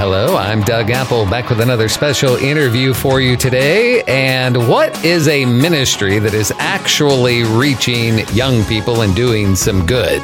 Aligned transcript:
hello. 0.00 0.34
I'm 0.34 0.62
Doug 0.62 0.90
Apple 0.90 1.26
back 1.26 1.50
with 1.50 1.60
another 1.60 1.86
special 1.86 2.36
interview 2.36 2.94
for 2.94 3.20
you 3.20 3.36
today. 3.36 4.02
And 4.04 4.66
what 4.66 5.04
is 5.04 5.28
a 5.28 5.44
ministry 5.44 6.18
that 6.20 6.32
is 6.32 6.50
actually 6.56 7.44
reaching 7.44 8.20
young 8.28 8.64
people 8.64 9.02
and 9.02 9.14
doing 9.14 9.54
some 9.54 9.84
good? 9.84 10.22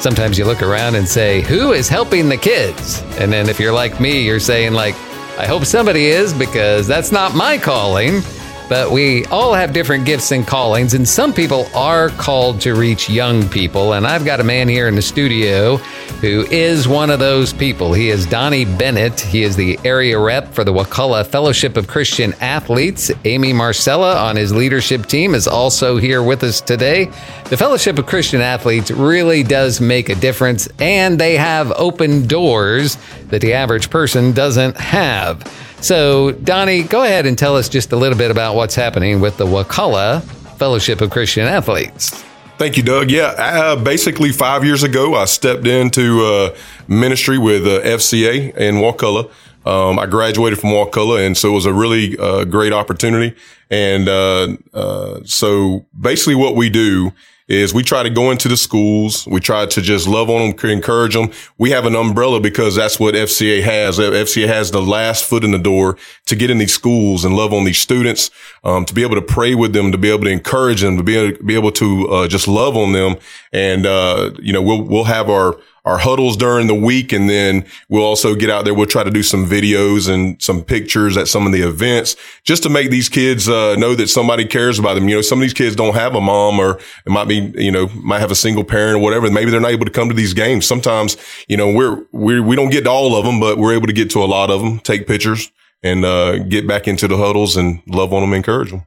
Sometimes 0.00 0.36
you 0.36 0.44
look 0.44 0.60
around 0.60 0.96
and 0.96 1.08
say, 1.08 1.40
Who 1.40 1.72
is 1.72 1.88
helping 1.88 2.28
the 2.28 2.36
kids? 2.36 3.00
And 3.18 3.32
then 3.32 3.48
if 3.48 3.58
you're 3.58 3.72
like 3.72 4.00
me, 4.00 4.20
you're 4.20 4.38
saying, 4.38 4.74
like, 4.74 4.94
I 5.38 5.46
hope 5.46 5.64
somebody 5.64 6.08
is 6.08 6.34
because 6.34 6.86
that's 6.86 7.10
not 7.10 7.34
my 7.34 7.56
calling. 7.56 8.20
But 8.68 8.90
we 8.90 9.24
all 9.26 9.54
have 9.54 9.72
different 9.72 10.04
gifts 10.04 10.32
and 10.32 10.44
callings, 10.44 10.92
and 10.92 11.08
some 11.08 11.32
people 11.32 11.68
are 11.72 12.08
called 12.10 12.60
to 12.62 12.74
reach 12.74 13.08
young 13.08 13.48
people. 13.48 13.92
And 13.92 14.04
I've 14.04 14.24
got 14.24 14.40
a 14.40 14.44
man 14.44 14.68
here 14.68 14.88
in 14.88 14.96
the 14.96 15.02
studio 15.02 15.80
who 16.20 16.46
is 16.50 16.88
one 16.88 17.10
of 17.10 17.18
those 17.18 17.52
people. 17.52 17.92
He 17.92 18.08
is 18.08 18.26
Donny 18.26 18.64
Bennett. 18.64 19.20
He 19.20 19.42
is 19.42 19.54
the 19.54 19.78
area 19.84 20.18
rep 20.18 20.52
for 20.52 20.64
the 20.64 20.72
Wakulla 20.72 21.24
Fellowship 21.24 21.76
of 21.76 21.86
Christian 21.86 22.32
Athletes. 22.40 23.10
Amy 23.24 23.52
Marcelja 23.52 24.16
on 24.16 24.36
his 24.36 24.52
leadership 24.52 25.06
team 25.06 25.34
is 25.34 25.46
also 25.46 25.98
here 25.98 26.22
with 26.22 26.42
us 26.42 26.60
today. 26.60 27.06
The 27.50 27.56
Fellowship 27.56 27.98
of 27.98 28.06
Christian 28.06 28.40
Athletes 28.40 28.90
really 28.90 29.42
does 29.42 29.80
make 29.80 30.08
a 30.08 30.14
difference, 30.14 30.68
and 30.78 31.18
they 31.18 31.36
have 31.36 31.70
open 31.72 32.26
doors 32.26 32.96
that 33.28 33.40
the 33.40 33.52
average 33.52 33.90
person 33.90 34.32
doesn't 34.32 34.76
have. 34.78 35.46
So, 35.80 36.32
Donny, 36.32 36.82
go 36.82 37.04
ahead 37.04 37.26
and 37.26 37.38
tell 37.38 37.56
us 37.56 37.68
just 37.68 37.92
a 37.92 37.96
little 37.96 38.18
bit 38.18 38.30
about 38.30 38.56
what's 38.56 38.74
happening 38.74 39.20
with 39.20 39.36
the 39.36 39.46
Wakulla 39.46 40.22
Fellowship 40.56 41.00
of 41.02 41.10
Christian 41.10 41.46
Athletes. 41.46 42.25
Thank 42.58 42.78
you, 42.78 42.82
Doug. 42.82 43.10
Yeah, 43.10 43.34
uh, 43.36 43.76
basically 43.76 44.32
five 44.32 44.64
years 44.64 44.82
ago, 44.82 45.14
I 45.14 45.26
stepped 45.26 45.66
into 45.66 46.24
uh, 46.24 46.56
ministry 46.88 47.36
with 47.36 47.66
uh, 47.66 47.82
FCA 47.82 48.56
in 48.56 48.76
Wakulla. 48.80 49.28
Um, 49.66 49.98
I 49.98 50.06
graduated 50.06 50.58
from 50.58 50.70
Wakulla, 50.70 51.20
and 51.20 51.36
so 51.36 51.50
it 51.50 51.52
was 51.52 51.66
a 51.66 51.74
really 51.74 52.16
uh, 52.16 52.44
great 52.44 52.72
opportunity. 52.72 53.36
And 53.68 54.08
uh, 54.08 54.56
uh, 54.72 55.20
so 55.24 55.84
basically, 56.00 56.34
what 56.34 56.56
we 56.56 56.70
do 56.70 57.12
is 57.48 57.72
we 57.72 57.82
try 57.82 58.02
to 58.02 58.10
go 58.10 58.30
into 58.30 58.48
the 58.48 58.56
schools. 58.56 59.26
We 59.26 59.38
try 59.40 59.66
to 59.66 59.80
just 59.80 60.08
love 60.08 60.28
on 60.28 60.50
them, 60.50 60.70
encourage 60.70 61.14
them. 61.14 61.30
We 61.58 61.70
have 61.70 61.86
an 61.86 61.94
umbrella 61.94 62.40
because 62.40 62.74
that's 62.74 62.98
what 62.98 63.14
FCA 63.14 63.62
has. 63.62 63.98
FCA 63.98 64.48
has 64.48 64.72
the 64.72 64.82
last 64.82 65.24
foot 65.24 65.44
in 65.44 65.52
the 65.52 65.58
door 65.58 65.96
to 66.26 66.34
get 66.34 66.50
in 66.50 66.58
these 66.58 66.74
schools 66.74 67.24
and 67.24 67.36
love 67.36 67.52
on 67.52 67.64
these 67.64 67.78
students, 67.78 68.30
um, 68.64 68.84
to 68.84 68.94
be 68.94 69.02
able 69.02 69.14
to 69.14 69.22
pray 69.22 69.54
with 69.54 69.72
them, 69.72 69.92
to 69.92 69.98
be 69.98 70.10
able 70.10 70.24
to 70.24 70.30
encourage 70.30 70.80
them, 70.80 70.96
to 70.96 71.04
be 71.04 71.16
able, 71.16 71.44
be 71.44 71.54
able 71.54 71.72
to 71.72 72.08
uh, 72.08 72.28
just 72.28 72.48
love 72.48 72.76
on 72.76 72.92
them. 72.92 73.16
And, 73.52 73.86
uh, 73.86 74.32
you 74.40 74.52
know, 74.52 74.62
we'll, 74.62 74.82
we'll 74.82 75.04
have 75.04 75.30
our, 75.30 75.60
our 75.86 75.98
huddles 75.98 76.36
during 76.36 76.66
the 76.66 76.74
week. 76.74 77.12
And 77.12 77.30
then 77.30 77.64
we'll 77.88 78.04
also 78.04 78.34
get 78.34 78.50
out 78.50 78.64
there. 78.64 78.74
We'll 78.74 78.86
try 78.86 79.04
to 79.04 79.10
do 79.10 79.22
some 79.22 79.46
videos 79.46 80.12
and 80.12 80.40
some 80.42 80.62
pictures 80.62 81.16
at 81.16 81.28
some 81.28 81.46
of 81.46 81.52
the 81.52 81.62
events 81.62 82.16
just 82.44 82.64
to 82.64 82.68
make 82.68 82.90
these 82.90 83.08
kids, 83.08 83.48
uh, 83.48 83.76
know 83.76 83.94
that 83.94 84.08
somebody 84.08 84.44
cares 84.44 84.78
about 84.78 84.94
them. 84.94 85.08
You 85.08 85.14
know, 85.14 85.22
some 85.22 85.38
of 85.38 85.42
these 85.42 85.54
kids 85.54 85.76
don't 85.76 85.94
have 85.94 86.16
a 86.16 86.20
mom 86.20 86.58
or 86.58 86.80
it 87.06 87.10
might 87.10 87.28
be, 87.28 87.52
you 87.56 87.70
know, 87.70 87.86
might 87.94 88.18
have 88.18 88.32
a 88.32 88.36
single 88.36 88.64
parent 88.64 88.96
or 88.96 88.98
whatever. 88.98 89.30
Maybe 89.30 89.50
they're 89.50 89.60
not 89.60 89.70
able 89.70 89.86
to 89.86 89.92
come 89.92 90.08
to 90.08 90.14
these 90.14 90.34
games. 90.34 90.66
Sometimes, 90.66 91.16
you 91.48 91.56
know, 91.56 91.72
we're, 91.72 92.04
we're, 92.12 92.42
we 92.42 92.56
don't 92.56 92.70
get 92.70 92.84
to 92.84 92.90
all 92.90 93.16
of 93.16 93.24
them, 93.24 93.38
but 93.38 93.56
we're 93.56 93.74
able 93.74 93.86
to 93.86 93.92
get 93.92 94.10
to 94.10 94.22
a 94.22 94.26
lot 94.26 94.50
of 94.50 94.60
them, 94.60 94.80
take 94.80 95.06
pictures 95.06 95.50
and, 95.82 96.04
uh, 96.04 96.38
get 96.38 96.66
back 96.66 96.88
into 96.88 97.06
the 97.06 97.16
huddles 97.16 97.56
and 97.56 97.80
love 97.86 98.12
on 98.12 98.22
them, 98.22 98.32
encourage 98.32 98.70
them. 98.70 98.84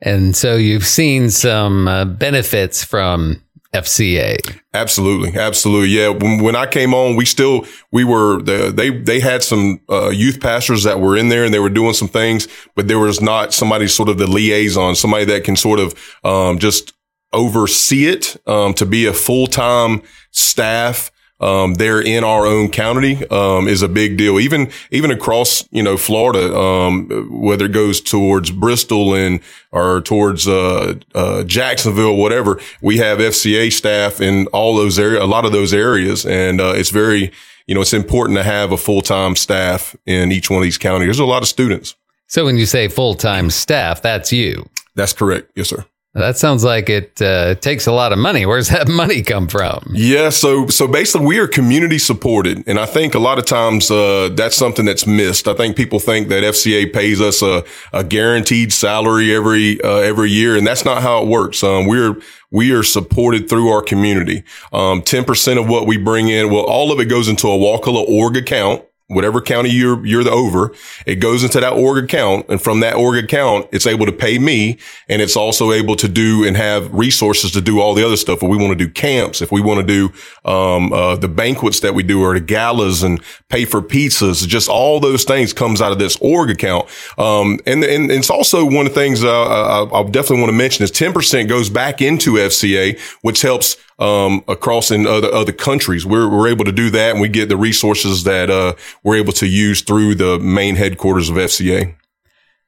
And 0.00 0.36
so 0.36 0.56
you've 0.56 0.86
seen 0.86 1.30
some 1.30 1.88
uh, 1.88 2.04
benefits 2.04 2.84
from 2.84 3.42
FCA. 3.76 4.60
Absolutely, 4.74 5.38
absolutely. 5.38 5.88
Yeah, 5.88 6.08
when, 6.08 6.42
when 6.42 6.56
I 6.56 6.66
came 6.66 6.94
on, 6.94 7.16
we 7.16 7.24
still 7.24 7.66
we 7.92 8.04
were 8.04 8.42
the, 8.42 8.72
they 8.74 8.90
they 8.90 9.20
had 9.20 9.42
some 9.42 9.80
uh, 9.88 10.08
youth 10.08 10.40
pastors 10.40 10.82
that 10.84 11.00
were 11.00 11.16
in 11.16 11.28
there 11.28 11.44
and 11.44 11.52
they 11.52 11.58
were 11.58 11.70
doing 11.70 11.94
some 11.94 12.08
things, 12.08 12.48
but 12.74 12.88
there 12.88 12.98
was 12.98 13.20
not 13.20 13.52
somebody 13.52 13.86
sort 13.88 14.08
of 14.08 14.18
the 14.18 14.26
liaison, 14.26 14.94
somebody 14.94 15.24
that 15.26 15.44
can 15.44 15.56
sort 15.56 15.78
of 15.80 15.94
um, 16.24 16.58
just 16.58 16.92
oversee 17.32 18.06
it 18.06 18.36
um, 18.46 18.74
to 18.74 18.86
be 18.86 19.06
a 19.06 19.12
full 19.12 19.46
time 19.46 20.02
staff 20.30 21.10
um, 21.40 21.74
there 21.74 22.00
in 22.00 22.24
our 22.24 22.46
own 22.46 22.70
county 22.70 23.26
um, 23.28 23.68
is 23.68 23.82
a 23.82 23.88
big 23.88 24.16
deal. 24.16 24.40
Even 24.40 24.70
even 24.90 25.10
across 25.10 25.68
you 25.70 25.82
know 25.82 25.96
Florida, 25.96 26.56
um, 26.56 27.08
whether 27.30 27.66
it 27.66 27.72
goes 27.72 28.00
towards 28.00 28.50
Bristol 28.50 29.14
and 29.14 29.40
or 29.72 30.00
towards 30.00 30.48
uh, 30.48 30.94
uh, 31.14 31.44
Jacksonville, 31.44 32.16
whatever, 32.16 32.60
we 32.80 32.98
have 32.98 33.18
FCA 33.18 33.72
staff 33.72 34.20
in 34.20 34.46
all 34.48 34.76
those 34.76 34.98
areas, 34.98 35.22
a 35.22 35.26
lot 35.26 35.44
of 35.44 35.52
those 35.52 35.74
areas, 35.74 36.24
and 36.24 36.60
uh, 36.60 36.72
it's 36.74 36.90
very 36.90 37.32
you 37.66 37.74
know 37.74 37.80
it's 37.80 37.92
important 37.92 38.38
to 38.38 38.44
have 38.44 38.72
a 38.72 38.76
full 38.76 39.02
time 39.02 39.36
staff 39.36 39.94
in 40.06 40.32
each 40.32 40.50
one 40.50 40.58
of 40.58 40.64
these 40.64 40.78
counties. 40.78 41.06
There's 41.06 41.18
a 41.18 41.24
lot 41.24 41.42
of 41.42 41.48
students. 41.48 41.94
So 42.28 42.44
when 42.44 42.56
you 42.56 42.66
say 42.66 42.88
full 42.88 43.14
time 43.14 43.50
staff, 43.50 44.02
that's 44.02 44.32
you. 44.32 44.68
That's 44.94 45.12
correct. 45.12 45.52
Yes, 45.54 45.68
sir. 45.68 45.84
That 46.16 46.38
sounds 46.38 46.64
like 46.64 46.88
it 46.88 47.20
uh, 47.20 47.56
takes 47.56 47.86
a 47.86 47.92
lot 47.92 48.10
of 48.10 48.18
money. 48.18 48.46
Where's 48.46 48.70
that 48.70 48.88
money 49.02 49.22
come 49.22 49.48
from? 49.48 49.84
Yeah, 49.92 50.30
so 50.30 50.66
so 50.68 50.88
basically 50.88 51.26
we 51.26 51.38
are 51.38 51.46
community 51.46 51.98
supported, 51.98 52.64
and 52.66 52.78
I 52.78 52.86
think 52.86 53.14
a 53.14 53.18
lot 53.18 53.38
of 53.38 53.44
times 53.44 53.90
uh, 53.90 54.30
that's 54.32 54.56
something 54.56 54.86
that's 54.86 55.06
missed. 55.06 55.46
I 55.46 55.52
think 55.52 55.76
people 55.76 55.98
think 55.98 56.28
that 56.28 56.42
FCA 56.42 56.90
pays 56.90 57.20
us 57.20 57.42
a, 57.42 57.64
a 57.92 58.02
guaranteed 58.02 58.72
salary 58.72 59.34
every 59.34 59.78
uh, 59.82 59.98
every 59.98 60.30
year, 60.30 60.56
and 60.56 60.66
that's 60.66 60.86
not 60.86 61.02
how 61.02 61.22
it 61.22 61.28
works. 61.28 61.62
Um, 61.62 61.86
we're 61.86 62.16
we 62.50 62.72
are 62.72 62.82
supported 62.82 63.50
through 63.50 63.68
our 63.68 63.82
community. 63.82 64.42
Um, 64.72 65.02
10% 65.02 65.60
of 65.60 65.68
what 65.68 65.86
we 65.86 65.98
bring 65.98 66.28
in, 66.28 66.48
well, 66.48 66.64
all 66.64 66.92
of 66.92 67.00
it 67.00 67.06
goes 67.06 67.28
into 67.28 67.48
a 67.48 67.58
Wakulla 67.58 68.02
org 68.02 68.36
account 68.36 68.85
whatever 69.08 69.40
county 69.40 69.70
you're 69.70 70.04
you're 70.04 70.24
the 70.24 70.30
over, 70.30 70.72
it 71.06 71.16
goes 71.16 71.44
into 71.44 71.60
that 71.60 71.72
org 71.72 72.02
account, 72.02 72.46
and 72.48 72.60
from 72.60 72.80
that 72.80 72.94
org 72.94 73.22
account, 73.22 73.68
it's 73.72 73.86
able 73.86 74.06
to 74.06 74.12
pay 74.12 74.38
me, 74.38 74.78
and 75.08 75.22
it's 75.22 75.36
also 75.36 75.72
able 75.72 75.96
to 75.96 76.08
do 76.08 76.44
and 76.46 76.56
have 76.56 76.92
resources 76.92 77.52
to 77.52 77.60
do 77.60 77.80
all 77.80 77.94
the 77.94 78.04
other 78.04 78.16
stuff. 78.16 78.42
If 78.42 78.48
we 78.48 78.56
want 78.56 78.76
to 78.76 78.84
do 78.84 78.90
camps, 78.90 79.40
if 79.40 79.52
we 79.52 79.60
want 79.60 79.86
to 79.86 79.86
do 79.86 80.50
um, 80.50 80.92
uh, 80.92 81.16
the 81.16 81.28
banquets 81.28 81.80
that 81.80 81.94
we 81.94 82.02
do, 82.02 82.22
or 82.22 82.34
the 82.34 82.40
galas, 82.40 83.02
and 83.02 83.22
pay 83.48 83.64
for 83.64 83.80
pizzas, 83.80 84.46
just 84.46 84.68
all 84.68 84.98
those 84.98 85.24
things 85.24 85.52
comes 85.52 85.80
out 85.80 85.92
of 85.92 85.98
this 85.98 86.16
org 86.20 86.50
account. 86.50 86.88
Um, 87.18 87.60
and, 87.66 87.84
and 87.84 88.10
it's 88.10 88.30
also 88.30 88.64
one 88.64 88.86
of 88.86 88.94
the 88.94 89.00
things 89.00 89.22
uh, 89.22 89.30
I, 89.30 90.00
I 90.00 90.02
definitely 90.04 90.40
want 90.40 90.50
to 90.50 90.58
mention 90.58 90.82
is 90.82 90.90
ten 90.90 91.12
percent 91.12 91.48
goes 91.48 91.70
back 91.70 92.02
into 92.02 92.32
FCA, 92.32 92.98
which 93.22 93.42
helps 93.42 93.76
um, 93.98 94.44
across 94.48 94.90
in 94.90 95.06
other 95.06 95.32
other 95.32 95.52
countries. 95.52 96.04
We're 96.04 96.28
we're 96.28 96.48
able 96.48 96.64
to 96.64 96.72
do 96.72 96.90
that, 96.90 97.12
and 97.12 97.20
we 97.20 97.28
get 97.28 97.48
the 97.48 97.56
resources 97.56 98.24
that 98.24 98.50
uh, 98.50 98.74
we're 99.02 99.16
able 99.16 99.32
to 99.34 99.46
use 99.46 99.80
through 99.82 100.16
the 100.16 100.38
main 100.38 100.76
headquarters 100.76 101.28
of 101.28 101.36
FCA. 101.36 101.94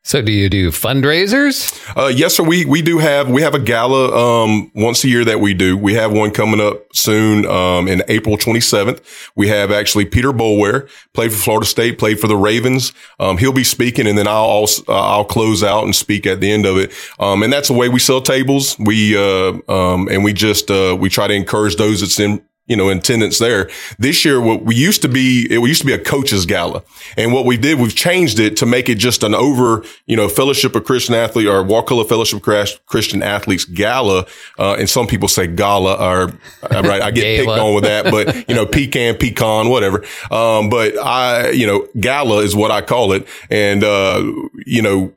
So 0.09 0.23
do 0.23 0.33
you 0.33 0.49
do 0.49 0.71
fundraisers? 0.71 1.79
Uh, 1.95 2.07
yes, 2.07 2.37
sir. 2.37 2.43
We, 2.43 2.65
we 2.65 2.81
do 2.81 2.97
have, 2.97 3.29
we 3.29 3.43
have 3.43 3.55
a 3.55 3.59
gala, 3.59 4.43
um, 4.43 4.73
once 4.75 5.05
a 5.05 5.09
year 5.09 5.23
that 5.27 5.39
we 5.39 5.53
do. 5.53 5.77
We 5.77 5.93
have 5.95 6.13
one 6.13 6.31
coming 6.31 6.63
up 6.63 6.97
soon, 6.97 7.45
um, 7.45 7.87
in 7.87 8.03
April 8.09 8.39
27th. 8.39 9.03
We 9.37 9.49
have 9.49 9.71
actually 9.71 10.07
Peter 10.07 10.33
Boulware 10.33 10.89
played 11.13 11.31
for 11.31 11.37
Florida 11.37 11.67
State, 11.67 11.99
played 11.99 12.19
for 12.19 12.27
the 12.27 12.39
Ravens. 12.39 12.95
Um, 13.21 13.37
he'll 13.37 13.53
be 13.53 13.65
speaking 13.65 14.07
and 14.07 14.17
then 14.17 14.27
I'll, 14.27 14.45
also, 14.45 14.83
uh, 14.89 14.99
I'll 14.99 15.27
close 15.27 15.63
out 15.63 15.85
and 15.85 15.95
speak 15.95 16.27
at 16.27 16.41
the 16.41 16.51
end 16.51 16.65
of 16.65 16.79
it. 16.79 16.91
Um, 17.21 17.43
and 17.43 17.53
that's 17.53 17.69
the 17.69 17.75
way 17.75 17.91
we 17.91 17.99
sell 17.99 18.23
tables. 18.23 18.79
We, 18.79 19.15
uh, 19.15 19.59
um, 19.71 20.09
and 20.09 20.25
we 20.25 20.33
just, 20.33 20.71
uh, 20.71 20.97
we 20.99 21.11
try 21.11 21.27
to 21.27 21.35
encourage 21.35 21.77
those 21.77 22.01
that's 22.01 22.19
in, 22.19 22.43
you 22.69 22.77
know, 22.77 22.89
in 22.89 22.99
attendance 22.99 23.39
there. 23.39 23.71
This 23.99 24.25
year, 24.25 24.41
what 24.41 24.65
we 24.65 24.75
used 24.75 25.03
to 25.03 25.09
be, 25.09 25.47
it 25.51 25.59
used 25.59 25.81
to 25.81 25.87
be 25.87 25.93
a 25.93 25.99
coaches 25.99 26.47
gala. 26.47 26.83
And 27.17 27.33
what 27.33 27.47
we 27.47 27.56
did, 27.56 27.81
we've 27.81 27.95
changed 27.95 28.39
it 28.39 28.56
to 28.59 28.67
make 28.67 28.89
it 28.89 28.97
just 28.97 29.23
an 29.23 29.34
over, 29.34 29.84
you 30.06 30.17
know, 30.17 30.29
fellowship 30.29 30.77
of 30.77 30.84
Christian 30.84 31.15
athlete 31.15 31.47
or 31.47 31.65
Wakulla 31.65 32.05
fellowship 32.07 32.47
of 32.47 32.87
Christian 32.87 33.23
athletes 33.23 33.65
gala. 33.65 34.27
Uh, 34.59 34.77
and 34.78 34.89
some 34.89 35.07
people 35.07 35.28
say 35.28 35.47
gala 35.47 35.95
or, 35.95 36.33
uh, 36.71 36.83
right. 36.83 37.03
I 37.03 37.10
get 37.10 37.41
picked 37.41 37.48
on 37.51 37.75
with 37.75 37.84
that, 37.84 38.04
but 38.10 38.48
you 38.48 38.54
know, 38.54 38.66
pecan, 38.66 39.16
pecan, 39.16 39.69
whatever. 39.69 40.04
Um, 40.31 40.69
but 40.69 40.97
I, 40.98 41.51
you 41.51 41.66
know, 41.66 41.87
gala 41.98 42.42
is 42.42 42.54
what 42.54 42.71
I 42.71 42.83
call 42.83 43.13
it. 43.13 43.27
And, 43.51 43.83
uh, 43.83 44.22
you 44.66 44.83
know, 44.83 45.13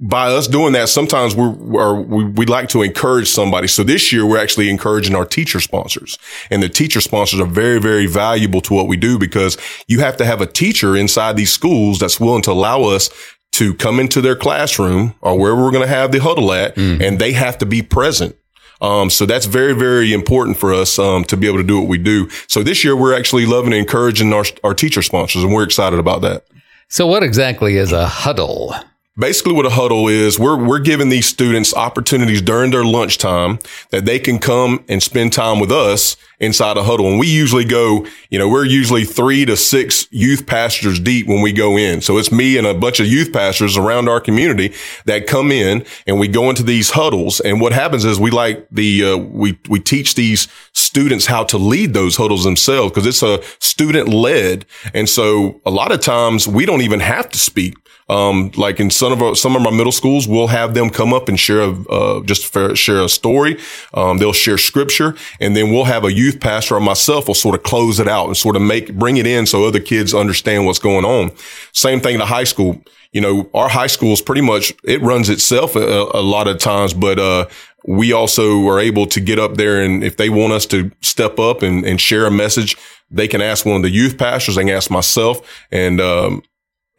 by 0.00 0.28
us 0.32 0.48
doing 0.48 0.72
that, 0.72 0.88
sometimes 0.88 1.34
we're, 1.34 1.94
we, 2.00 2.24
we 2.24 2.46
like 2.46 2.68
to 2.70 2.82
encourage 2.82 3.28
somebody. 3.28 3.68
So 3.68 3.84
this 3.84 4.12
year 4.12 4.26
we're 4.26 4.40
actually 4.40 4.68
encouraging 4.70 5.14
our 5.14 5.26
teacher 5.26 5.60
sponsors 5.60 6.18
and 6.50 6.62
the 6.62 6.68
teacher 6.68 7.00
sponsors 7.00 7.38
are 7.38 7.46
very, 7.46 7.80
very 7.80 8.06
valuable 8.06 8.60
to 8.62 8.74
what 8.74 8.88
we 8.88 8.96
do 8.96 9.18
because 9.18 9.56
you 9.86 10.00
have 10.00 10.16
to 10.16 10.24
have 10.24 10.40
a 10.40 10.46
teacher 10.46 10.96
inside 10.96 11.36
these 11.36 11.52
schools 11.52 11.98
that's 11.98 12.18
willing 12.18 12.42
to 12.42 12.50
allow 12.50 12.82
us 12.84 13.10
to 13.52 13.74
come 13.74 14.00
into 14.00 14.20
their 14.20 14.36
classroom 14.36 15.14
or 15.20 15.38
wherever 15.38 15.62
we're 15.62 15.72
going 15.72 15.86
to 15.86 15.94
have 15.94 16.12
the 16.12 16.18
huddle 16.18 16.52
at 16.52 16.74
mm. 16.76 17.00
and 17.00 17.18
they 17.18 17.32
have 17.32 17.58
to 17.58 17.66
be 17.66 17.82
present. 17.82 18.36
Um, 18.80 19.10
so 19.10 19.26
that's 19.26 19.44
very, 19.44 19.74
very 19.74 20.14
important 20.14 20.56
for 20.56 20.72
us, 20.72 20.98
um, 20.98 21.24
to 21.24 21.36
be 21.36 21.46
able 21.46 21.58
to 21.58 21.64
do 21.64 21.78
what 21.78 21.88
we 21.88 21.98
do. 21.98 22.30
So 22.48 22.62
this 22.62 22.82
year 22.82 22.96
we're 22.96 23.14
actually 23.14 23.44
loving 23.44 23.72
and 23.72 23.80
encouraging 23.80 24.32
our, 24.32 24.44
our 24.64 24.72
teacher 24.72 25.02
sponsors 25.02 25.44
and 25.44 25.52
we're 25.52 25.64
excited 25.64 25.98
about 25.98 26.22
that. 26.22 26.46
So 26.88 27.06
what 27.06 27.22
exactly 27.22 27.76
is 27.76 27.92
a 27.92 28.08
huddle? 28.08 28.74
Basically 29.18 29.52
what 29.52 29.66
a 29.66 29.70
huddle 29.70 30.06
is 30.06 30.38
we're 30.38 30.56
we're 30.56 30.78
giving 30.78 31.08
these 31.08 31.26
students 31.26 31.74
opportunities 31.74 32.40
during 32.40 32.70
their 32.70 32.84
lunchtime 32.84 33.58
that 33.90 34.04
they 34.04 34.18
can 34.18 34.38
come 34.38 34.84
and 34.88 35.02
spend 35.02 35.32
time 35.32 35.58
with 35.58 35.72
us 35.72 36.16
inside 36.38 36.78
a 36.78 36.82
huddle. 36.82 37.06
And 37.06 37.18
we 37.18 37.26
usually 37.26 37.64
go 37.64 38.06
you 38.30 38.38
know 38.38 38.48
we're 38.48 38.64
usually 38.64 39.04
3 39.04 39.46
to 39.46 39.56
6 39.56 40.06
youth 40.10 40.46
pastors 40.46 41.00
deep 41.00 41.26
when 41.26 41.42
we 41.42 41.52
go 41.52 41.76
in. 41.76 42.00
So 42.00 42.18
it's 42.18 42.30
me 42.30 42.56
and 42.56 42.66
a 42.66 42.74
bunch 42.74 43.00
of 43.00 43.06
youth 43.06 43.32
pastors 43.32 43.76
around 43.76 44.08
our 44.08 44.20
community 44.20 44.74
that 45.06 45.26
come 45.26 45.50
in 45.50 45.84
and 46.06 46.20
we 46.20 46.28
go 46.28 46.48
into 46.48 46.62
these 46.62 46.90
huddles. 46.90 47.40
And 47.40 47.60
what 47.60 47.72
happens 47.72 48.04
is 48.04 48.20
we 48.20 48.30
like 48.30 48.66
the 48.70 49.04
uh, 49.04 49.16
we 49.16 49.58
we 49.68 49.80
teach 49.80 50.14
these 50.14 50.46
students 50.72 51.26
how 51.26 51.42
to 51.44 51.58
lead 51.58 51.94
those 51.94 52.16
huddles 52.16 52.44
themselves 52.44 52.92
because 52.92 53.06
it's 53.06 53.22
a 53.22 53.42
student 53.58 54.08
led 54.08 54.64
and 54.94 55.08
so 55.08 55.60
a 55.66 55.70
lot 55.70 55.90
of 55.92 56.00
times 56.00 56.46
we 56.46 56.64
don't 56.64 56.82
even 56.82 57.00
have 57.00 57.28
to 57.28 57.38
speak 57.38 57.74
um, 58.10 58.50
like 58.56 58.80
in 58.80 58.90
some 58.90 59.12
of 59.12 59.22
our, 59.22 59.36
some 59.36 59.54
of 59.54 59.64
our 59.64 59.70
middle 59.70 59.92
schools, 59.92 60.26
we'll 60.26 60.48
have 60.48 60.74
them 60.74 60.90
come 60.90 61.14
up 61.14 61.28
and 61.28 61.38
share 61.38 61.60
a, 61.60 61.88
uh, 61.88 62.22
just 62.24 62.52
share 62.76 63.00
a 63.02 63.08
story. 63.08 63.56
Um, 63.94 64.18
they'll 64.18 64.32
share 64.32 64.58
scripture 64.58 65.14
and 65.38 65.56
then 65.56 65.70
we'll 65.70 65.84
have 65.84 66.04
a 66.04 66.12
youth 66.12 66.40
pastor 66.40 66.74
or 66.74 66.80
myself 66.80 67.28
will 67.28 67.34
sort 67.34 67.54
of 67.54 67.62
close 67.62 68.00
it 68.00 68.08
out 68.08 68.26
and 68.26 68.36
sort 68.36 68.56
of 68.56 68.62
make, 68.62 68.94
bring 68.96 69.16
it 69.16 69.28
in 69.28 69.46
so 69.46 69.64
other 69.64 69.78
kids 69.78 70.12
understand 70.12 70.66
what's 70.66 70.80
going 70.80 71.04
on. 71.04 71.30
Same 71.72 72.00
thing 72.00 72.18
to 72.18 72.26
high 72.26 72.44
school. 72.44 72.82
You 73.12 73.20
know, 73.20 73.50
our 73.54 73.68
high 73.68 73.86
school 73.86 74.12
is 74.12 74.20
pretty 74.20 74.42
much, 74.42 74.72
it 74.82 75.00
runs 75.02 75.28
itself 75.28 75.76
a, 75.76 75.80
a 76.12 76.22
lot 76.22 76.48
of 76.48 76.58
times, 76.58 76.92
but, 76.92 77.18
uh, 77.18 77.46
we 77.86 78.12
also 78.12 78.66
are 78.68 78.78
able 78.78 79.06
to 79.06 79.20
get 79.20 79.38
up 79.38 79.54
there 79.54 79.82
and 79.82 80.04
if 80.04 80.16
they 80.16 80.28
want 80.28 80.52
us 80.52 80.66
to 80.66 80.90
step 81.00 81.38
up 81.38 81.62
and, 81.62 81.84
and 81.86 82.00
share 82.00 82.26
a 82.26 82.30
message, 82.30 82.76
they 83.10 83.26
can 83.26 83.40
ask 83.40 83.64
one 83.64 83.76
of 83.76 83.82
the 83.82 83.90
youth 83.90 84.18
pastors. 84.18 84.56
They 84.56 84.62
can 84.62 84.74
ask 84.74 84.90
myself 84.90 85.40
and, 85.70 86.00
um, 86.00 86.42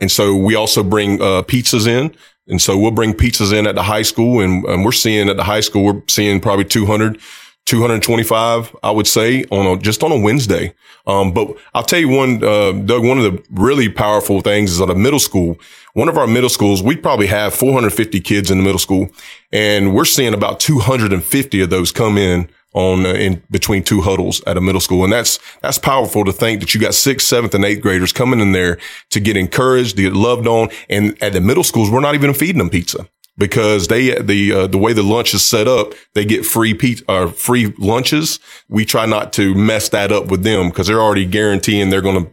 and 0.01 0.11
so 0.11 0.35
we 0.35 0.55
also 0.55 0.83
bring 0.83 1.21
uh, 1.21 1.43
pizzas 1.43 1.87
in. 1.87 2.13
And 2.47 2.61
so 2.61 2.77
we'll 2.77 2.91
bring 2.91 3.13
pizzas 3.13 3.57
in 3.57 3.67
at 3.67 3.75
the 3.75 3.83
high 3.83 4.01
school 4.01 4.41
and, 4.41 4.65
and 4.65 4.83
we're 4.83 4.91
seeing 4.91 5.29
at 5.29 5.37
the 5.37 5.43
high 5.43 5.59
school, 5.61 5.85
we're 5.85 6.01
seeing 6.09 6.41
probably 6.41 6.65
200, 6.65 7.19
225, 7.65 8.75
I 8.81 8.91
would 8.91 9.07
say 9.07 9.45
on 9.51 9.67
a, 9.67 9.79
just 9.79 10.03
on 10.03 10.11
a 10.11 10.19
Wednesday. 10.19 10.73
Um, 11.05 11.33
but 11.33 11.55
I'll 11.73 11.83
tell 11.83 11.99
you 11.99 12.09
one, 12.09 12.43
uh, 12.43 12.71
Doug, 12.71 13.05
one 13.05 13.19
of 13.19 13.23
the 13.23 13.43
really 13.51 13.89
powerful 13.89 14.41
things 14.41 14.71
is 14.71 14.81
at 14.81 14.89
a 14.89 14.95
middle 14.95 15.19
school. 15.19 15.57
One 15.93 16.09
of 16.09 16.17
our 16.17 16.27
middle 16.27 16.49
schools, 16.49 16.81
we 16.81 16.95
probably 16.95 17.27
have 17.27 17.53
450 17.53 18.19
kids 18.21 18.49
in 18.49 18.57
the 18.57 18.63
middle 18.63 18.79
school 18.79 19.09
and 19.51 19.93
we're 19.93 20.05
seeing 20.05 20.33
about 20.33 20.59
250 20.59 21.61
of 21.61 21.69
those 21.69 21.91
come 21.91 22.17
in 22.17 22.49
on 22.73 23.05
uh, 23.05 23.09
in 23.09 23.43
between 23.51 23.83
two 23.83 24.01
huddles 24.01 24.41
at 24.47 24.57
a 24.57 24.61
middle 24.61 24.81
school. 24.81 25.03
And 25.03 25.11
that's, 25.11 25.39
that's 25.61 25.77
powerful 25.77 26.23
to 26.25 26.31
think 26.31 26.61
that 26.61 26.73
you 26.73 26.79
got 26.79 26.93
sixth, 26.93 27.27
seventh 27.27 27.53
and 27.53 27.65
eighth 27.65 27.81
graders 27.81 28.13
coming 28.13 28.39
in 28.39 28.51
there 28.51 28.77
to 29.09 29.19
get 29.19 29.37
encouraged, 29.37 29.97
to 29.97 30.03
get 30.03 30.13
loved 30.13 30.47
on. 30.47 30.69
And 30.89 31.21
at 31.21 31.33
the 31.33 31.41
middle 31.41 31.63
schools, 31.63 31.89
we're 31.89 31.99
not 31.99 32.15
even 32.15 32.33
feeding 32.33 32.59
them 32.59 32.69
pizza 32.69 33.07
because 33.37 33.87
they, 33.87 34.15
the, 34.21 34.53
uh, 34.53 34.67
the 34.67 34.77
way 34.77 34.93
the 34.93 35.03
lunch 35.03 35.33
is 35.33 35.43
set 35.43 35.67
up, 35.67 35.93
they 36.13 36.25
get 36.25 36.45
free 36.45 36.73
pizza, 36.73 37.03
uh, 37.09 37.27
free 37.27 37.73
lunches. 37.77 38.39
We 38.69 38.85
try 38.85 39.05
not 39.05 39.33
to 39.33 39.53
mess 39.55 39.89
that 39.89 40.11
up 40.11 40.27
with 40.27 40.43
them 40.43 40.69
because 40.69 40.87
they're 40.87 41.01
already 41.01 41.25
guaranteeing 41.25 41.89
they're 41.89 42.01
going 42.01 42.25
to 42.25 42.31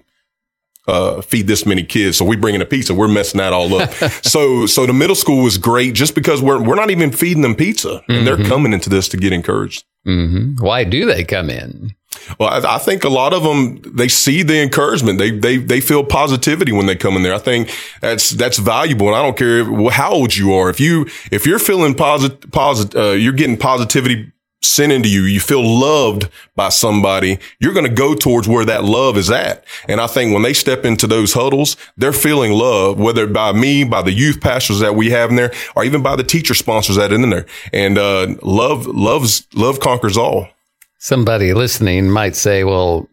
uh, 0.88 1.20
feed 1.20 1.46
this 1.46 1.66
many 1.66 1.82
kids. 1.82 2.16
So 2.16 2.24
we 2.24 2.36
bring 2.36 2.54
in 2.54 2.62
a 2.62 2.66
pizza. 2.66 2.94
We're 2.94 3.08
messing 3.08 3.38
that 3.38 3.52
all 3.52 3.74
up. 3.74 3.90
so, 4.22 4.66
so 4.66 4.86
the 4.86 4.92
middle 4.92 5.14
school 5.14 5.46
is 5.46 5.58
great 5.58 5.94
just 5.94 6.14
because 6.14 6.40
we're, 6.40 6.62
we're 6.62 6.76
not 6.76 6.90
even 6.90 7.12
feeding 7.12 7.42
them 7.42 7.54
pizza 7.54 8.02
and 8.08 8.18
mm-hmm. 8.18 8.24
they're 8.24 8.44
coming 8.48 8.72
into 8.72 8.88
this 8.88 9.08
to 9.10 9.16
get 9.16 9.32
encouraged. 9.32 9.84
Mm-hmm. 10.08 10.64
Why 10.64 10.84
do 10.84 11.04
they 11.04 11.22
come 11.22 11.50
in? 11.50 11.94
Well, 12.40 12.48
I, 12.48 12.76
I, 12.76 12.78
think 12.78 13.04
a 13.04 13.08
lot 13.08 13.34
of 13.34 13.42
them 13.42 13.80
they 13.84 14.08
see 14.08 14.42
the 14.42 14.60
encouragement. 14.60 15.18
They 15.18 15.30
they 15.30 15.58
they 15.58 15.80
feel 15.80 16.02
positivity 16.02 16.72
when 16.72 16.86
they 16.86 16.96
come 16.96 17.14
in 17.16 17.22
there. 17.22 17.34
I 17.34 17.38
think 17.38 17.70
that's 18.00 18.30
that's 18.30 18.58
valuable, 18.58 19.08
and 19.08 19.16
I 19.16 19.22
don't 19.22 19.36
care 19.36 19.64
how 19.90 20.12
old 20.12 20.34
you 20.34 20.54
are. 20.54 20.70
If 20.70 20.80
you 20.80 21.06
if 21.30 21.46
you're 21.46 21.58
feeling 21.58 21.94
positive, 21.94 22.50
positive, 22.50 23.00
uh, 23.00 23.10
you're 23.10 23.34
getting 23.34 23.58
positivity 23.58 24.32
sent 24.60 24.92
into 24.92 25.08
you, 25.08 25.22
you 25.22 25.40
feel 25.40 25.62
loved 25.62 26.28
by 26.56 26.68
somebody, 26.68 27.38
you're 27.60 27.72
going 27.72 27.86
to 27.86 27.92
go 27.92 28.14
towards 28.14 28.48
where 28.48 28.64
that 28.64 28.84
love 28.84 29.16
is 29.16 29.30
at. 29.30 29.64
And 29.88 30.00
I 30.00 30.06
think 30.06 30.32
when 30.32 30.42
they 30.42 30.52
step 30.52 30.84
into 30.84 31.06
those 31.06 31.32
huddles, 31.32 31.76
they're 31.96 32.12
feeling 32.12 32.52
love, 32.52 32.98
whether 32.98 33.26
by 33.26 33.52
me, 33.52 33.84
by 33.84 34.02
the 34.02 34.12
youth 34.12 34.40
pastors 34.40 34.80
that 34.80 34.94
we 34.94 35.10
have 35.10 35.30
in 35.30 35.36
there, 35.36 35.52
or 35.76 35.84
even 35.84 36.02
by 36.02 36.16
the 36.16 36.24
teacher 36.24 36.54
sponsors 36.54 36.96
that 36.96 37.12
are 37.12 37.14
in 37.14 37.30
there. 37.30 37.46
And, 37.72 37.98
uh, 37.98 38.34
love, 38.42 38.86
loves, 38.86 39.46
love 39.54 39.80
conquers 39.80 40.16
all. 40.16 40.48
Somebody 40.98 41.54
listening 41.54 42.10
might 42.10 42.34
say, 42.34 42.64
well, 42.64 43.08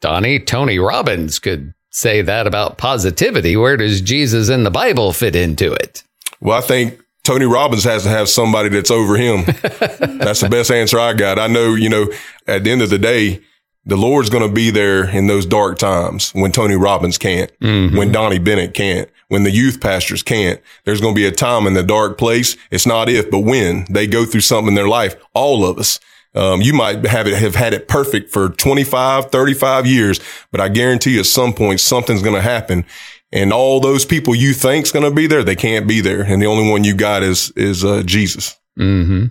Donny, 0.00 0.38
Tony 0.38 0.78
Robbins 0.78 1.38
could 1.38 1.74
say 1.90 2.22
that 2.22 2.46
about 2.46 2.78
positivity. 2.78 3.56
Where 3.56 3.76
does 3.76 4.00
Jesus 4.00 4.48
in 4.48 4.64
the 4.64 4.70
Bible 4.70 5.12
fit 5.12 5.36
into 5.36 5.72
it? 5.72 6.02
Well, 6.40 6.56
I 6.56 6.62
think 6.62 6.98
Tony 7.24 7.44
Robbins 7.44 7.84
has 7.84 8.02
to 8.02 8.08
have 8.08 8.28
somebody 8.28 8.68
that's 8.68 8.90
over 8.90 9.16
him. 9.16 9.44
that's 10.18 10.40
the 10.40 10.48
best 10.50 10.70
answer 10.70 10.98
I 10.98 11.12
got. 11.14 11.38
I 11.38 11.46
know, 11.46 11.74
you 11.74 11.88
know, 11.88 12.08
at 12.46 12.64
the 12.64 12.70
end 12.70 12.82
of 12.82 12.90
the 12.90 12.98
day, 12.98 13.40
the 13.84 13.96
Lord's 13.96 14.30
going 14.30 14.46
to 14.46 14.52
be 14.52 14.70
there 14.70 15.08
in 15.08 15.26
those 15.26 15.46
dark 15.46 15.78
times 15.78 16.30
when 16.32 16.52
Tony 16.52 16.76
Robbins 16.76 17.18
can't, 17.18 17.50
mm-hmm. 17.60 17.96
when 17.96 18.12
Donny 18.12 18.38
Bennett 18.38 18.74
can't, 18.74 19.08
when 19.28 19.42
the 19.42 19.50
youth 19.50 19.80
pastors 19.80 20.22
can't. 20.22 20.60
There's 20.84 21.00
going 21.00 21.14
to 21.14 21.18
be 21.18 21.26
a 21.26 21.32
time 21.32 21.66
in 21.66 21.74
the 21.74 21.82
dark 21.82 22.18
place. 22.18 22.56
It's 22.70 22.86
not 22.86 23.08
if, 23.08 23.30
but 23.30 23.40
when 23.40 23.86
they 23.90 24.06
go 24.06 24.24
through 24.24 24.42
something 24.42 24.68
in 24.68 24.74
their 24.74 24.88
life. 24.88 25.16
All 25.34 25.64
of 25.64 25.78
us. 25.78 25.98
Um, 26.34 26.62
you 26.62 26.72
might 26.72 27.04
have 27.04 27.26
it, 27.26 27.34
have 27.34 27.56
had 27.56 27.74
it 27.74 27.88
perfect 27.88 28.30
for 28.30 28.48
25, 28.48 29.30
35 29.30 29.86
years, 29.86 30.18
but 30.50 30.62
I 30.62 30.70
guarantee 30.70 31.14
you 31.14 31.20
at 31.20 31.26
some 31.26 31.52
point 31.52 31.78
something's 31.78 32.22
going 32.22 32.36
to 32.36 32.40
happen 32.40 32.86
and 33.32 33.52
all 33.52 33.80
those 33.80 34.04
people 34.04 34.34
you 34.34 34.52
think's 34.52 34.92
going 34.92 35.04
to 35.04 35.14
be 35.14 35.26
there, 35.26 35.42
they 35.42 35.56
can't 35.56 35.86
be 35.86 36.00
there. 36.00 36.22
And 36.22 36.40
the 36.40 36.46
only 36.46 36.70
one 36.70 36.84
you 36.84 36.94
got 36.94 37.22
is, 37.22 37.50
is, 37.56 37.84
uh, 37.84 38.02
Jesus. 38.04 38.58
Mm-hmm. 38.78 39.26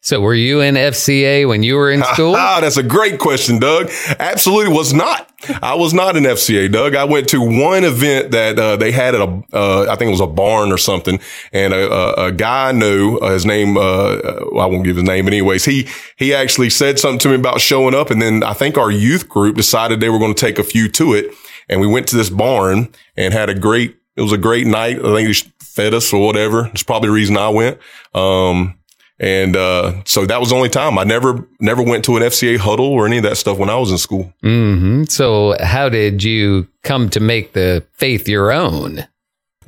So 0.00 0.20
were 0.20 0.34
you 0.34 0.60
in 0.60 0.76
FCA 0.76 1.46
when 1.48 1.64
you 1.64 1.74
were 1.74 1.90
in 1.90 2.04
school? 2.04 2.34
Ah, 2.36 2.60
that's 2.60 2.76
a 2.76 2.84
great 2.84 3.18
question, 3.18 3.58
Doug. 3.58 3.90
Absolutely 4.20 4.72
was 4.72 4.94
not. 4.94 5.28
I 5.60 5.74
was 5.74 5.92
not 5.92 6.16
in 6.16 6.22
FCA, 6.22 6.70
Doug. 6.70 6.94
I 6.94 7.04
went 7.04 7.28
to 7.30 7.40
one 7.40 7.82
event 7.82 8.30
that 8.30 8.58
uh, 8.58 8.76
they 8.76 8.92
had 8.92 9.16
at 9.16 9.20
a, 9.20 9.42
uh, 9.52 9.86
I 9.90 9.96
think 9.96 10.08
it 10.08 10.12
was 10.12 10.20
a 10.20 10.26
barn 10.26 10.70
or 10.72 10.78
something, 10.78 11.18
and 11.52 11.72
a, 11.74 11.92
a, 11.92 12.26
a 12.26 12.32
guy 12.32 12.68
I 12.68 12.72
knew, 12.72 13.18
uh, 13.18 13.32
his 13.32 13.44
name, 13.44 13.76
uh, 13.76 14.18
I 14.56 14.66
won't 14.66 14.84
give 14.84 14.96
his 14.96 15.04
name, 15.04 15.24
but 15.24 15.32
anyways, 15.32 15.64
he 15.64 15.88
he 16.16 16.32
actually 16.32 16.70
said 16.70 16.98
something 16.98 17.18
to 17.20 17.28
me 17.30 17.34
about 17.34 17.60
showing 17.60 17.94
up, 17.94 18.10
and 18.10 18.22
then 18.22 18.44
I 18.44 18.52
think 18.52 18.78
our 18.78 18.90
youth 18.90 19.28
group 19.28 19.56
decided 19.56 20.00
they 20.00 20.10
were 20.10 20.20
going 20.20 20.34
to 20.34 20.40
take 20.40 20.60
a 20.60 20.64
few 20.64 20.88
to 20.90 21.12
it, 21.12 21.34
and 21.68 21.80
we 21.80 21.86
went 21.86 22.08
to 22.08 22.16
this 22.16 22.30
barn 22.30 22.88
and 23.16 23.32
had 23.34 23.48
a 23.48 23.54
great, 23.54 23.96
it 24.16 24.22
was 24.22 24.32
a 24.32 24.38
great 24.38 24.66
night. 24.66 24.98
I 24.98 25.14
think 25.14 25.28
he 25.28 25.50
fed 25.60 25.94
us 25.94 26.12
or 26.12 26.24
whatever. 26.24 26.66
It's 26.66 26.82
probably 26.82 27.08
the 27.08 27.14
reason 27.14 27.36
I 27.36 27.48
went. 27.48 27.78
Um, 28.14 28.74
and, 29.20 29.56
uh, 29.56 30.04
so 30.04 30.26
that 30.26 30.40
was 30.40 30.50
the 30.50 30.56
only 30.56 30.68
time 30.68 30.98
I 30.98 31.04
never, 31.04 31.46
never 31.60 31.82
went 31.82 32.04
to 32.04 32.16
an 32.16 32.22
FCA 32.22 32.56
huddle 32.56 32.86
or 32.86 33.06
any 33.06 33.16
of 33.16 33.24
that 33.24 33.36
stuff 33.36 33.58
when 33.58 33.68
I 33.68 33.76
was 33.76 33.90
in 33.90 33.98
school. 33.98 34.32
Mm-hmm. 34.42 35.04
So 35.04 35.56
how 35.60 35.88
did 35.88 36.22
you 36.22 36.68
come 36.82 37.08
to 37.10 37.20
make 37.20 37.52
the 37.52 37.84
faith 37.92 38.28
your 38.28 38.52
own? 38.52 39.06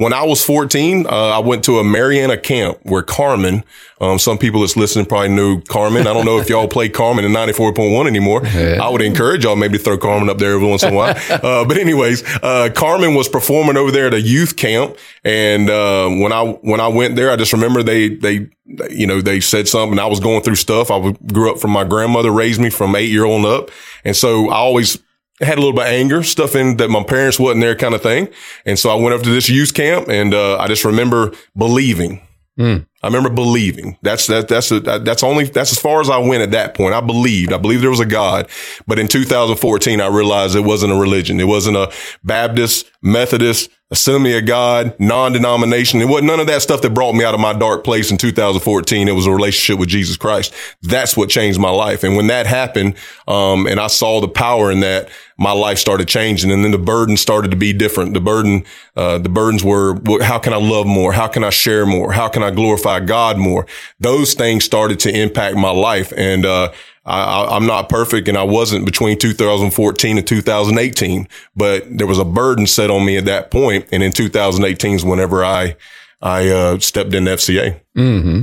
When 0.00 0.14
I 0.14 0.22
was 0.22 0.42
14, 0.42 1.04
uh, 1.04 1.10
I 1.10 1.40
went 1.40 1.62
to 1.64 1.78
a 1.78 1.84
Marianna 1.84 2.38
camp 2.38 2.78
where 2.84 3.02
Carmen, 3.02 3.64
um, 4.00 4.18
some 4.18 4.38
people 4.38 4.62
that's 4.62 4.74
listening 4.74 5.04
probably 5.04 5.28
knew 5.28 5.60
Carmen. 5.60 6.06
I 6.06 6.14
don't 6.14 6.24
know 6.24 6.38
if 6.38 6.48
y'all 6.48 6.68
play 6.68 6.88
Carmen 6.88 7.22
in 7.22 7.32
94.1 7.32 8.06
anymore. 8.06 8.40
Yeah. 8.46 8.78
I 8.82 8.88
would 8.88 9.02
encourage 9.02 9.44
y'all 9.44 9.56
maybe 9.56 9.76
throw 9.76 9.98
Carmen 9.98 10.30
up 10.30 10.38
there 10.38 10.54
every 10.54 10.66
once 10.66 10.82
in 10.82 10.94
a 10.94 10.96
while. 10.96 11.14
uh, 11.30 11.66
but 11.66 11.76
anyways, 11.76 12.24
uh, 12.42 12.70
Carmen 12.74 13.14
was 13.14 13.28
performing 13.28 13.76
over 13.76 13.90
there 13.90 14.06
at 14.06 14.14
a 14.14 14.20
youth 14.22 14.56
camp. 14.56 14.96
And, 15.22 15.68
uh, 15.68 16.08
when 16.08 16.32
I, 16.32 16.44
when 16.62 16.80
I 16.80 16.88
went 16.88 17.16
there, 17.16 17.30
I 17.30 17.36
just 17.36 17.52
remember 17.52 17.82
they, 17.82 18.08
they, 18.08 18.48
you 18.88 19.06
know, 19.06 19.20
they 19.20 19.40
said 19.40 19.68
something. 19.68 19.98
I 19.98 20.06
was 20.06 20.18
going 20.18 20.42
through 20.42 20.54
stuff. 20.54 20.90
I 20.90 21.12
grew 21.30 21.52
up 21.52 21.60
from 21.60 21.72
my 21.72 21.84
grandmother 21.84 22.30
raised 22.30 22.58
me 22.58 22.70
from 22.70 22.96
eight 22.96 23.10
year 23.10 23.26
old 23.26 23.44
up. 23.44 23.70
And 24.02 24.16
so 24.16 24.48
I 24.48 24.56
always, 24.56 24.98
had 25.40 25.58
a 25.58 25.60
little 25.60 25.72
bit 25.72 25.86
of 25.86 25.92
anger, 25.92 26.22
stuff 26.22 26.54
in 26.54 26.76
that 26.78 26.88
my 26.88 27.02
parents 27.02 27.38
wasn't 27.38 27.62
there 27.62 27.74
kind 27.74 27.94
of 27.94 28.02
thing. 28.02 28.28
And 28.66 28.78
so 28.78 28.90
I 28.90 28.94
went 28.94 29.14
up 29.14 29.22
to 29.22 29.30
this 29.30 29.48
youth 29.48 29.74
camp 29.74 30.08
and, 30.08 30.34
uh, 30.34 30.58
I 30.58 30.66
just 30.68 30.84
remember 30.84 31.32
believing. 31.56 32.22
Mm. 32.58 32.86
I 33.02 33.06
remember 33.06 33.30
believing. 33.30 33.96
That's 34.02 34.26
that. 34.26 34.48
That's 34.48 34.70
a, 34.70 34.80
that's 34.80 35.22
only 35.22 35.44
that's 35.44 35.72
as 35.72 35.78
far 35.78 36.02
as 36.02 36.10
I 36.10 36.18
went 36.18 36.42
at 36.42 36.50
that 36.50 36.74
point. 36.74 36.94
I 36.94 37.00
believed. 37.00 37.54
I 37.54 37.56
believed 37.56 37.82
there 37.82 37.90
was 37.90 38.00
a 38.00 38.06
God. 38.06 38.50
But 38.86 38.98
in 38.98 39.08
2014, 39.08 40.00
I 40.00 40.06
realized 40.08 40.54
it 40.54 40.60
wasn't 40.60 40.92
a 40.92 40.96
religion. 40.96 41.40
It 41.40 41.44
wasn't 41.44 41.78
a 41.78 41.90
Baptist, 42.22 42.90
Methodist, 43.00 43.70
Assembly 43.92 44.38
of 44.38 44.46
God, 44.46 44.94
non-denomination. 45.00 46.00
It 46.00 46.04
wasn't 46.04 46.28
none 46.28 46.38
of 46.38 46.46
that 46.46 46.62
stuff 46.62 46.80
that 46.82 46.94
brought 46.94 47.14
me 47.14 47.24
out 47.24 47.34
of 47.34 47.40
my 47.40 47.52
dark 47.52 47.82
place 47.82 48.12
in 48.12 48.18
2014. 48.18 49.08
It 49.08 49.12
was 49.12 49.26
a 49.26 49.32
relationship 49.32 49.80
with 49.80 49.88
Jesus 49.88 50.16
Christ. 50.16 50.54
That's 50.80 51.16
what 51.16 51.28
changed 51.28 51.58
my 51.58 51.70
life. 51.70 52.04
And 52.04 52.16
when 52.16 52.28
that 52.28 52.46
happened, 52.46 52.94
um, 53.26 53.66
and 53.66 53.80
I 53.80 53.88
saw 53.88 54.20
the 54.20 54.28
power 54.28 54.70
in 54.70 54.78
that, 54.80 55.08
my 55.38 55.50
life 55.50 55.78
started 55.78 56.06
changing. 56.06 56.52
And 56.52 56.62
then 56.62 56.70
the 56.70 56.78
burden 56.78 57.16
started 57.16 57.50
to 57.50 57.56
be 57.56 57.72
different. 57.72 58.14
The 58.14 58.20
burden, 58.20 58.64
uh, 58.94 59.18
the 59.18 59.28
burdens 59.28 59.64
were, 59.64 59.98
how 60.22 60.38
can 60.38 60.52
I 60.52 60.58
love 60.58 60.86
more? 60.86 61.12
How 61.12 61.26
can 61.26 61.42
I 61.42 61.50
share 61.50 61.84
more? 61.84 62.12
How 62.12 62.28
can 62.28 62.44
I 62.44 62.52
glorify 62.52 63.00
God 63.00 63.38
more? 63.38 63.66
Those 63.98 64.34
things 64.34 64.64
started 64.64 65.00
to 65.00 65.10
impact 65.10 65.56
my 65.56 65.70
life. 65.70 66.12
And, 66.16 66.46
uh, 66.46 66.70
I, 67.04 67.56
am 67.56 67.66
not 67.66 67.88
perfect 67.88 68.28
and 68.28 68.36
I 68.36 68.42
wasn't 68.42 68.84
between 68.84 69.18
2014 69.18 70.18
and 70.18 70.26
2018, 70.26 71.28
but 71.56 71.84
there 71.90 72.06
was 72.06 72.18
a 72.18 72.24
burden 72.24 72.66
set 72.66 72.90
on 72.90 73.04
me 73.04 73.16
at 73.16 73.24
that 73.24 73.50
point. 73.50 73.86
And 73.90 74.02
in 74.02 74.12
2018 74.12 74.94
is 74.94 75.04
whenever 75.04 75.44
I, 75.44 75.76
I 76.20 76.48
uh, 76.48 76.78
stepped 76.78 77.14
in 77.14 77.24
FCA. 77.24 77.80
Mm-hmm. 77.96 78.42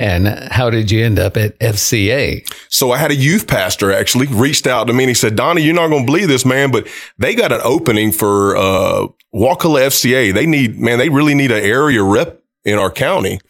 And 0.00 0.28
how 0.52 0.70
did 0.70 0.92
you 0.92 1.04
end 1.04 1.18
up 1.18 1.36
at 1.36 1.58
FCA? 1.58 2.46
So 2.68 2.92
I 2.92 2.98
had 2.98 3.10
a 3.10 3.16
youth 3.16 3.48
pastor 3.48 3.90
actually 3.90 4.28
reached 4.28 4.66
out 4.66 4.86
to 4.86 4.92
me 4.92 5.04
and 5.04 5.10
he 5.10 5.14
said, 5.14 5.34
Donny, 5.34 5.62
you're 5.62 5.74
not 5.74 5.88
going 5.88 6.04
to 6.04 6.06
believe 6.06 6.28
this, 6.28 6.44
man, 6.44 6.70
but 6.70 6.86
they 7.18 7.34
got 7.34 7.52
an 7.52 7.60
opening 7.64 8.12
for, 8.12 8.56
uh, 8.56 9.08
Wakulla 9.32 9.80
FCA. 9.80 10.32
They 10.32 10.46
need, 10.46 10.78
man, 10.78 10.98
they 10.98 11.08
really 11.08 11.34
need 11.34 11.50
an 11.50 11.62
area 11.62 12.02
rep 12.02 12.42
in 12.64 12.78
our 12.78 12.90
county. 12.90 13.40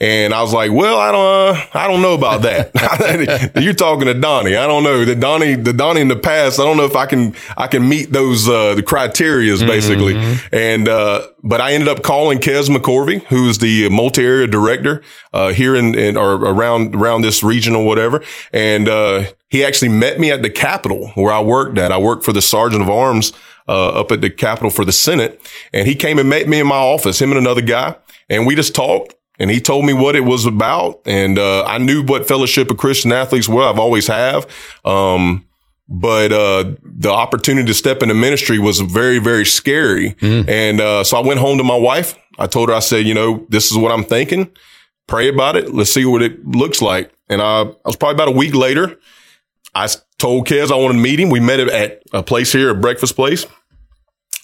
And 0.00 0.34
I 0.34 0.42
was 0.42 0.52
like, 0.52 0.72
well, 0.72 0.98
I 0.98 1.12
don't, 1.12 1.56
uh, 1.56 1.66
I 1.74 1.86
don't 1.86 2.02
know 2.02 2.14
about 2.14 2.42
that. 2.42 3.52
You're 3.62 3.74
talking 3.74 4.06
to 4.06 4.14
Donny. 4.14 4.56
I 4.56 4.66
don't 4.66 4.82
know 4.82 5.04
the 5.04 5.14
Donny, 5.14 5.54
the 5.54 5.72
Donny 5.72 6.00
in 6.00 6.08
the 6.08 6.16
past. 6.16 6.58
I 6.58 6.64
don't 6.64 6.76
know 6.76 6.84
if 6.84 6.96
I 6.96 7.06
can, 7.06 7.34
I 7.56 7.68
can 7.68 7.88
meet 7.88 8.12
those, 8.12 8.48
uh, 8.48 8.74
the 8.74 8.82
criterias 8.82 9.64
basically. 9.66 10.14
Mm-hmm. 10.14 10.54
And, 10.54 10.88
uh, 10.88 11.28
but 11.42 11.60
I 11.60 11.72
ended 11.72 11.88
up 11.88 12.02
calling 12.02 12.38
Kez 12.38 12.68
McCorvey, 12.68 13.24
who's 13.26 13.58
the 13.58 13.88
multi-area 13.88 14.46
director, 14.48 15.02
uh, 15.32 15.52
here 15.52 15.76
in, 15.76 15.94
in, 15.94 16.16
or 16.16 16.34
around, 16.34 16.94
around 16.94 17.22
this 17.22 17.42
region 17.42 17.74
or 17.74 17.86
whatever. 17.86 18.22
And, 18.52 18.88
uh, 18.88 19.24
he 19.48 19.64
actually 19.64 19.90
met 19.90 20.18
me 20.18 20.32
at 20.32 20.42
the 20.42 20.50
Capitol 20.50 21.12
where 21.14 21.32
I 21.32 21.40
worked 21.40 21.78
at. 21.78 21.92
I 21.92 21.98
worked 21.98 22.24
for 22.24 22.32
the 22.32 22.42
Sergeant 22.42 22.82
of 22.82 22.90
Arms, 22.90 23.32
uh, 23.68 24.00
up 24.00 24.10
at 24.10 24.20
the 24.20 24.30
Capitol 24.30 24.70
for 24.70 24.84
the 24.84 24.92
Senate. 24.92 25.40
And 25.72 25.86
he 25.86 25.94
came 25.94 26.18
and 26.18 26.28
met 26.28 26.48
me 26.48 26.60
in 26.60 26.66
my 26.66 26.76
office, 26.76 27.20
him 27.20 27.30
and 27.30 27.38
another 27.38 27.62
guy. 27.62 27.96
And 28.28 28.46
we 28.46 28.56
just 28.56 28.74
talked 28.74 29.14
and 29.38 29.50
he 29.50 29.60
told 29.60 29.84
me 29.84 29.92
what 29.92 30.16
it 30.16 30.24
was 30.24 30.46
about. 30.46 31.00
And, 31.06 31.38
uh, 31.38 31.64
I 31.64 31.78
knew 31.78 32.02
what 32.02 32.28
fellowship 32.28 32.70
of 32.70 32.76
Christian 32.76 33.12
athletes 33.12 33.48
were. 33.48 33.64
I've 33.64 33.78
always 33.78 34.06
have. 34.06 34.46
Um, 34.84 35.44
but, 35.88 36.32
uh, 36.32 36.72
the 36.82 37.10
opportunity 37.10 37.66
to 37.66 37.74
step 37.74 38.02
into 38.02 38.14
ministry 38.14 38.58
was 38.58 38.80
very, 38.80 39.18
very 39.18 39.44
scary. 39.44 40.12
Mm. 40.20 40.48
And, 40.48 40.80
uh, 40.80 41.04
so 41.04 41.16
I 41.16 41.20
went 41.20 41.40
home 41.40 41.58
to 41.58 41.64
my 41.64 41.76
wife. 41.76 42.16
I 42.38 42.46
told 42.46 42.68
her, 42.68 42.74
I 42.74 42.80
said, 42.80 43.06
you 43.06 43.14
know, 43.14 43.46
this 43.48 43.70
is 43.70 43.76
what 43.76 43.92
I'm 43.92 44.04
thinking. 44.04 44.50
Pray 45.06 45.28
about 45.28 45.56
it. 45.56 45.74
Let's 45.74 45.92
see 45.92 46.04
what 46.06 46.22
it 46.22 46.46
looks 46.46 46.80
like. 46.80 47.12
And 47.28 47.42
I, 47.42 47.62
I 47.62 47.74
was 47.84 47.96
probably 47.96 48.14
about 48.14 48.28
a 48.28 48.36
week 48.36 48.54
later. 48.54 48.98
I 49.74 49.88
told 50.18 50.46
Kez 50.46 50.70
I 50.70 50.76
wanted 50.76 50.94
to 50.94 51.00
meet 51.00 51.20
him. 51.20 51.28
We 51.28 51.40
met 51.40 51.60
at 51.60 52.02
a 52.12 52.22
place 52.22 52.52
here, 52.52 52.70
a 52.70 52.74
breakfast 52.74 53.16
place. 53.16 53.46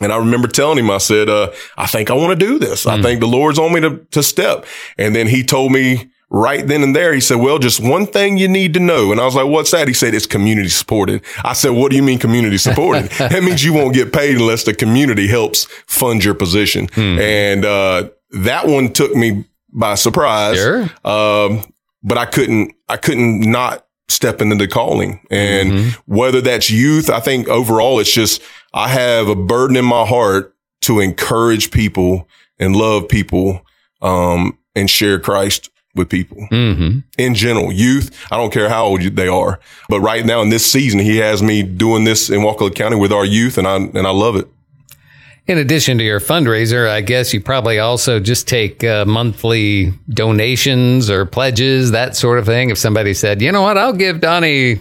And 0.00 0.12
I 0.12 0.16
remember 0.16 0.48
telling 0.48 0.78
him, 0.78 0.90
I 0.90 0.98
said, 0.98 1.28
uh, 1.28 1.52
I 1.76 1.86
think 1.86 2.10
I 2.10 2.14
want 2.14 2.38
to 2.38 2.46
do 2.46 2.58
this. 2.58 2.84
Mm. 2.84 2.90
I 2.90 2.96
hmm. 2.96 3.02
think 3.02 3.20
the 3.20 3.26
Lord's 3.26 3.58
on 3.58 3.72
me 3.72 3.80
to, 3.80 3.98
to 4.12 4.22
step. 4.22 4.66
And 4.98 5.14
then 5.14 5.26
he 5.26 5.44
told 5.44 5.72
me 5.72 6.10
right 6.30 6.66
then 6.66 6.82
and 6.82 6.94
there, 6.96 7.12
he 7.12 7.20
said, 7.20 7.36
well, 7.36 7.58
just 7.58 7.80
one 7.80 8.06
thing 8.06 8.38
you 8.38 8.48
need 8.48 8.72
to 8.74 8.80
know. 8.80 9.12
And 9.12 9.20
I 9.20 9.24
was 9.24 9.34
like, 9.34 9.46
what's 9.46 9.72
that? 9.72 9.88
He 9.88 9.94
said, 9.94 10.14
it's 10.14 10.26
community 10.26 10.68
supported. 10.68 11.22
I 11.44 11.52
said, 11.52 11.70
what 11.70 11.90
do 11.90 11.96
you 11.96 12.02
mean 12.02 12.18
community 12.18 12.56
supported? 12.56 13.10
that 13.18 13.42
means 13.42 13.64
you 13.64 13.74
won't 13.74 13.94
get 13.94 14.12
paid 14.12 14.36
unless 14.36 14.64
the 14.64 14.74
community 14.74 15.28
helps 15.28 15.64
fund 15.86 16.24
your 16.24 16.34
position. 16.34 16.86
Mm. 16.88 17.20
And, 17.20 17.64
uh, 17.64 18.10
that 18.32 18.68
one 18.68 18.92
took 18.92 19.14
me 19.14 19.44
by 19.72 19.96
surprise. 19.96 20.56
Sure. 20.56 20.82
Um, 21.04 21.64
but 22.02 22.16
I 22.16 22.26
couldn't, 22.26 22.74
I 22.88 22.96
couldn't 22.96 23.40
not 23.40 23.84
step 24.10 24.40
into 24.40 24.66
calling. 24.66 25.20
And 25.30 25.72
mm-hmm. 25.72 26.12
whether 26.12 26.40
that's 26.40 26.70
youth, 26.70 27.08
I 27.08 27.20
think 27.20 27.48
overall 27.48 28.00
it's 28.00 28.12
just, 28.12 28.42
I 28.74 28.88
have 28.88 29.28
a 29.28 29.36
burden 29.36 29.76
in 29.76 29.84
my 29.84 30.04
heart 30.04 30.54
to 30.82 31.00
encourage 31.00 31.70
people 31.70 32.28
and 32.58 32.76
love 32.76 33.08
people, 33.08 33.64
um, 34.02 34.58
and 34.74 34.88
share 34.88 35.18
Christ 35.18 35.70
with 35.94 36.08
people 36.08 36.46
mm-hmm. 36.50 37.00
in 37.18 37.34
general, 37.34 37.72
youth. 37.72 38.16
I 38.30 38.36
don't 38.36 38.52
care 38.52 38.68
how 38.68 38.84
old 38.84 39.02
they 39.02 39.28
are, 39.28 39.58
but 39.88 40.00
right 40.00 40.24
now 40.24 40.40
in 40.42 40.50
this 40.50 40.70
season, 40.70 41.00
he 41.00 41.16
has 41.18 41.42
me 41.42 41.62
doing 41.62 42.04
this 42.04 42.30
in 42.30 42.42
Wakulla 42.42 42.70
County 42.70 42.96
with 42.96 43.12
our 43.12 43.24
youth 43.24 43.58
and 43.58 43.66
I, 43.66 43.76
and 43.76 44.06
I 44.06 44.10
love 44.10 44.36
it. 44.36 44.48
In 45.50 45.58
addition 45.58 45.98
to 45.98 46.04
your 46.04 46.20
fundraiser, 46.20 46.88
I 46.88 47.00
guess 47.00 47.34
you 47.34 47.40
probably 47.40 47.80
also 47.80 48.20
just 48.20 48.46
take 48.46 48.84
uh, 48.84 49.04
monthly 49.04 49.92
donations 50.08 51.10
or 51.10 51.26
pledges, 51.26 51.90
that 51.90 52.14
sort 52.14 52.38
of 52.38 52.46
thing. 52.46 52.70
If 52.70 52.78
somebody 52.78 53.14
said, 53.14 53.42
you 53.42 53.50
know 53.50 53.62
what, 53.62 53.76
I'll 53.76 53.92
give 53.92 54.20
Donny 54.20 54.78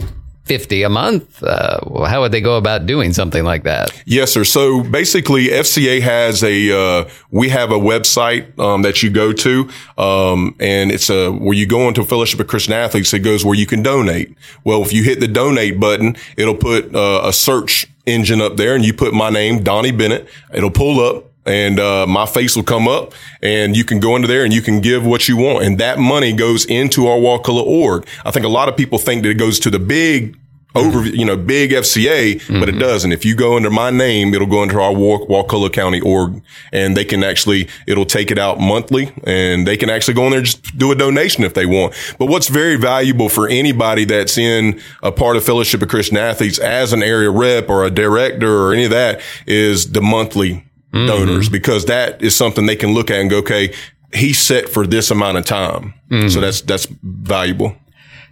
50 0.50 0.82
a 0.82 0.90
month. 0.90 1.44
Uh, 1.44 1.80
how 2.06 2.22
would 2.22 2.32
they 2.32 2.42
go 2.42 2.58
about 2.58 2.88
doing 2.88 3.14
something 3.14 3.44
like 3.44 3.62
that? 3.66 3.92
Yes, 4.08 4.32
sir. 4.32 4.44
So 4.44 4.82
basically 4.82 5.50
FCA 5.50 6.02
has 6.02 6.44
a, 6.44 6.72
uh, 6.76 7.10
we 7.30 7.50
have 7.50 7.70
a 7.72 7.78
website, 7.78 8.58
um, 8.58 8.82
that 8.82 9.04
you 9.04 9.12
go 9.12 9.32
to, 9.32 9.70
um, 10.00 10.56
and 10.60 10.92
it's 10.92 11.12
a, 11.12 11.32
where 11.32 11.54
you 11.54 11.68
go 11.68 11.88
into 11.88 12.04
Fellowship 12.04 12.40
of 12.40 12.48
Christian 12.48 12.74
Athletes, 12.74 13.14
it 13.14 13.20
goes 13.20 13.46
where 13.46 13.54
you 13.54 13.68
can 13.68 13.84
donate. 13.84 14.36
Well, 14.64 14.82
if 14.82 14.92
you 14.92 15.04
hit 15.04 15.20
the 15.20 15.28
donate 15.28 15.80
button, 15.80 16.18
it'll 16.36 16.58
put 16.58 16.96
uh, 16.96 17.22
a 17.26 17.32
search 17.32 17.86
engine 18.08 18.42
up 18.42 18.58
there 18.58 18.74
and 18.74 18.84
you 18.84 18.92
put 18.92 19.14
my 19.14 19.30
name, 19.30 19.62
Donny 19.62 19.92
Bennett, 19.92 20.28
it'll 20.52 20.72
pull 20.72 21.00
up 21.00 21.29
and 21.50 21.80
uh, 21.80 22.06
my 22.08 22.26
face 22.26 22.56
will 22.56 22.64
come 22.64 22.88
up 22.88 23.14
and 23.42 23.76
you 23.76 23.84
can 23.84 24.00
go 24.00 24.16
into 24.16 24.28
there 24.28 24.44
and 24.44 24.54
you 24.54 24.62
can 24.62 24.82
give 24.82 25.06
what 25.06 25.28
you 25.28 25.36
want. 25.36 25.66
And 25.66 25.80
that 25.80 25.98
money 25.98 26.32
goes 26.32 26.66
into 26.66 27.08
our 27.08 27.18
Wakulla 27.18 27.64
org. 27.64 28.08
I 28.24 28.32
think 28.32 28.46
a 28.46 28.50
lot 28.50 28.70
of 28.70 28.78
people 28.78 29.00
think 29.00 29.24
that 29.24 29.30
it 29.30 29.40
goes 29.40 29.60
to 29.62 29.72
the 29.72 29.80
big 29.80 30.38
over, 30.76 31.04
you 31.04 31.26
know, 31.26 31.36
big 31.36 31.72
FCA, 31.72 32.36
mm-hmm. 32.36 32.60
but 32.60 32.70
it 32.70 32.74
mm-hmm. 32.74 32.82
doesn't. 32.82 33.12
If 33.12 33.26
you 33.26 33.36
go 33.36 33.56
under 33.56 33.72
my 33.72 33.90
name, 33.90 34.36
it'll 34.36 34.48
go 34.48 34.62
into 34.62 34.80
our 34.80 34.94
Wakulla 34.94 35.72
County 35.72 36.00
org 36.00 36.42
and 36.72 36.96
they 36.96 37.04
can 37.06 37.24
actually, 37.24 37.68
it'll 37.88 38.06
take 38.06 38.30
it 38.30 38.38
out 38.38 38.60
monthly 38.60 39.12
and 39.24 39.66
they 39.66 39.78
can 39.78 39.90
actually 39.90 40.14
go 40.14 40.26
in 40.26 40.30
there 40.30 40.40
and 40.40 40.46
just 40.46 40.78
do 40.78 40.92
a 40.92 40.96
donation 40.96 41.44
if 41.44 41.56
they 41.56 41.66
want. 41.66 41.96
But 42.20 42.28
what's 42.28 42.50
very 42.50 42.76
valuable 42.76 43.30
for 43.30 43.48
anybody 43.48 44.06
that's 44.06 44.38
in 44.38 44.80
a 45.02 45.12
part 45.12 45.38
of 45.38 45.44
Fellowship 45.44 45.82
of 45.82 45.90
Christian 45.90 46.18
Athletes 46.18 46.60
as 46.60 46.94
an 46.94 47.02
area 47.02 47.32
rep 47.32 47.68
or 47.70 47.84
a 47.84 47.90
director 47.90 48.66
or 48.66 48.74
any 48.74 48.84
of 48.84 48.92
that 48.92 49.22
is 49.48 49.92
the 49.92 50.02
monthly 50.02 50.69
mm-hmm. 50.94 51.08
donors 51.08 51.50
because 51.50 51.86
that 51.86 52.22
is 52.22 52.36
something 52.36 52.66
they 52.66 52.76
can 52.76 52.94
look 52.94 53.10
at 53.10 53.20
and 53.20 53.30
go, 53.30 53.38
okay, 53.38 53.74
he's 54.14 54.40
set 54.40 54.70
for 54.70 54.88
this 54.88 55.12
amount 55.12 55.38
of 55.38 55.46
time. 55.46 55.94
Mm-hmm. 56.10 56.30
So 56.30 56.42
that's, 56.42 56.62
that's 56.62 56.88
valuable. 57.04 57.76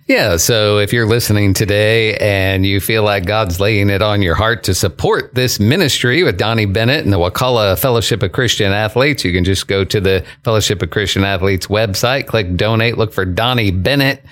Yeah. 0.07 0.37
So 0.37 0.77
if 0.77 0.93
you're 0.93 1.05
listening 1.05 1.53
today 1.53 2.15
and 2.15 2.65
you 2.65 2.79
feel 2.79 3.03
like 3.03 3.25
God's 3.25 3.59
laying 3.59 3.89
it 3.89 4.01
on 4.01 4.21
your 4.21 4.35
heart 4.35 4.63
to 4.63 4.73
support 4.73 5.35
this 5.35 5.59
ministry 5.59 6.23
with 6.23 6.37
Donny 6.37 6.65
Bennett 6.65 7.03
and 7.03 7.11
the 7.11 7.19
Wakulla 7.19 7.77
Fellowship 7.77 8.23
of 8.23 8.31
Christian 8.31 8.71
Athletes, 8.71 9.25
you 9.25 9.33
can 9.33 9.43
just 9.43 9.67
go 9.67 9.83
to 9.83 9.99
the 9.99 10.25
Fellowship 10.45 10.81
of 10.81 10.91
Christian 10.91 11.25
Athletes 11.25 11.67
website, 11.67 12.25
click 12.25 12.55
donate, 12.55 12.97
look 12.97 13.11
for 13.11 13.25
Donny 13.25 13.71
Bennett. 13.71 14.23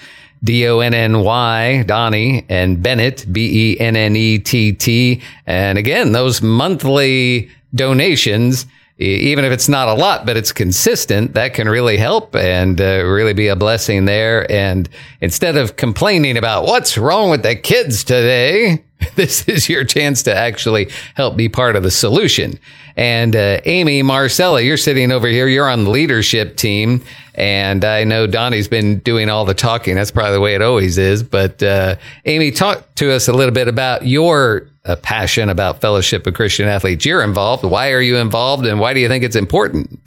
D 0.44 0.68
O 0.68 0.80
N 0.80 0.94
N 0.94 1.22
Y, 1.22 1.84
Donny, 1.84 2.46
and 2.50 2.84
Bennett, 2.84 3.26
B 3.32 3.74
E 3.74 3.80
N 3.80 3.96
N 3.96 4.16
E 4.16 4.38
T 4.38 4.74
T. 4.74 5.22
And 5.48 5.78
again, 5.80 6.12
those 6.12 6.42
monthly 6.42 7.50
donations 7.76 8.66
even 8.98 9.44
if 9.44 9.52
it's 9.52 9.68
not 9.68 9.90
a 9.90 9.94
lot, 9.94 10.26
but 10.26 10.38
it's 10.38 10.54
consistent, 10.54 11.34
that 11.34 11.54
can 11.54 11.68
really 11.68 11.98
help 11.98 12.34
and 12.34 12.80
uh, 12.80 13.04
really 13.04 13.34
be 13.34 13.48
a 13.48 13.56
blessing 13.56 14.06
there. 14.06 14.50
And 14.50 14.88
instead 15.20 15.58
of 15.58 15.76
complaining 15.76 16.38
about 16.38 16.64
what's 16.64 16.98
wrong 16.98 17.30
with 17.30 17.44
the 17.44 17.56
kids 17.56 18.06
today, 18.06 18.84
this 19.16 19.50
is 19.50 19.68
your 19.68 19.84
chance 19.84 20.24
to 20.24 20.36
actually 20.36 20.90
help 21.16 21.36
be 21.36 21.50
part 21.50 21.76
of 21.76 21.84
the 21.84 21.92
solution. 21.92 22.58
And 22.96 23.36
uh, 23.36 23.60
Amy 23.66 24.02
Marcelja, 24.02 24.64
you're 24.64 24.78
sitting 24.78 25.12
over 25.12 25.28
here. 25.28 25.50
You're 25.50 25.70
on 25.70 25.84
the 25.84 25.90
leadership 25.90 26.56
team, 26.56 27.04
and 27.34 27.84
I 27.84 28.06
know 28.06 28.26
Donny's 28.26 28.70
been 28.70 29.00
doing 29.00 29.30
all 29.30 29.44
the 29.44 29.54
talking. 29.54 29.96
That's 29.96 30.12
probably 30.12 30.32
the 30.32 30.40
way 30.40 30.56
it 30.56 30.62
always 30.62 30.98
is. 30.98 31.22
But 31.22 31.62
uh, 31.62 31.98
Amy, 32.24 32.52
talk 32.52 32.96
to 32.96 33.12
us 33.12 33.28
a 33.28 33.34
little 33.34 33.54
bit 33.54 33.68
about 33.68 34.08
your 34.08 34.70
a 34.86 34.96
passion 34.96 35.50
about 35.50 35.82
Fellowship 35.82 36.28
of 36.28 36.36
Christian 36.36 36.68
Athletes. 36.68 37.06
You're 37.06 37.24
involved. 37.24 37.64
Why 37.64 37.92
are 37.92 38.02
you 38.02 38.18
involved, 38.18 38.66
and 38.68 38.80
why 38.80 38.94
do 38.94 39.00
you 39.00 39.08
think 39.08 39.24
it's 39.24 39.36
important? 39.36 40.00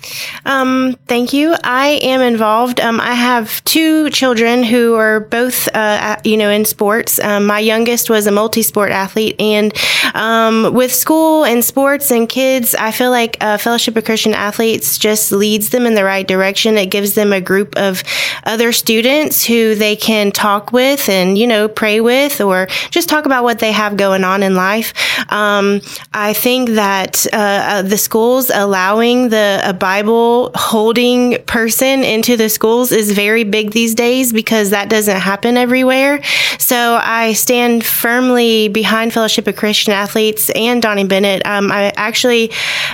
Um, 0.47 0.97
thank 1.09 1.33
you. 1.33 1.57
I 1.65 2.01
am 2.03 2.21
involved. 2.21 2.81
Um, 2.81 3.01
I 3.01 3.15
have 3.15 3.63
two 3.65 4.09
children 4.11 4.63
who 4.63 4.95
are 4.95 5.21
both, 5.21 5.69
uh, 5.75 6.17
you 6.25 6.37
know, 6.37 6.49
in 6.49 6.65
sports. 6.65 7.19
Um, 7.19 7.47
my 7.47 7.59
youngest 7.59 8.09
was 8.09 8.29
a 8.29 8.31
multi-sport 8.31 8.93
athlete, 8.93 9.35
and 9.41 9.75
um, 10.15 10.73
with 10.73 10.95
school 10.95 11.45
and 11.45 11.65
sports 11.65 12.13
and 12.13 12.29
kids, 12.29 12.77
I 12.77 12.93
feel 12.93 13.11
like 13.11 13.37
uh, 13.41 13.59
Fellowship 13.59 13.97
of 13.97 14.05
Christian 14.05 14.33
Athletes 14.33 14.97
just 14.97 15.33
leads 15.33 15.71
them 15.71 15.87
in 15.87 15.95
the 15.95 16.05
right 16.05 16.27
direction. 16.27 16.79
It 16.79 16.87
gives 16.87 17.15
them 17.15 17.33
a 17.33 17.41
group 17.41 17.77
of 17.77 18.05
other 18.45 18.71
students 18.71 19.45
who 19.45 19.75
they 19.75 19.97
can 19.97 20.31
talk 20.31 20.73
with 20.73 21.09
and 21.09 21.37
you 21.37 21.49
know 21.49 21.67
pray 21.67 22.01
with, 22.01 22.41
or 22.41 22.69
just 22.91 23.09
talk 23.09 23.27
about 23.27 23.43
what 23.43 23.59
they 23.59 23.73
have 23.73 23.97
going 23.97 24.23
on 24.23 24.45
in 24.45 24.55
life 24.55 24.68
life. 24.69 24.93
Um, 25.33 25.81
I 26.13 26.33
think 26.33 26.71
that 26.85 27.27
uh, 27.33 27.37
uh, 27.37 27.83
the 27.83 27.99
schools 27.99 28.51
allowing 28.65 29.31
the 29.31 29.77
Bible 29.79 30.51
holding 30.55 31.43
person 31.45 32.05
into 32.05 32.37
the 32.37 32.49
schools 32.49 32.93
is 32.93 33.13
very 33.13 33.45
big 33.45 33.73
these 33.73 33.95
days 33.95 34.33
because 34.33 34.71
that 34.71 34.89
doesn't 34.89 35.21
happen 35.31 35.57
everywhere. 35.57 36.21
So 36.59 36.99
I 37.03 37.33
stand 37.33 37.85
firmly 37.85 38.69
behind 38.69 39.13
Fellowship 39.13 39.47
of 39.47 39.57
Christian 39.57 39.93
Athletes 39.93 40.51
and 40.51 40.83
Donny 40.83 41.05
Bennett. 41.05 41.41
Um, 41.47 41.73
I 41.73 41.93
actually 41.97 42.51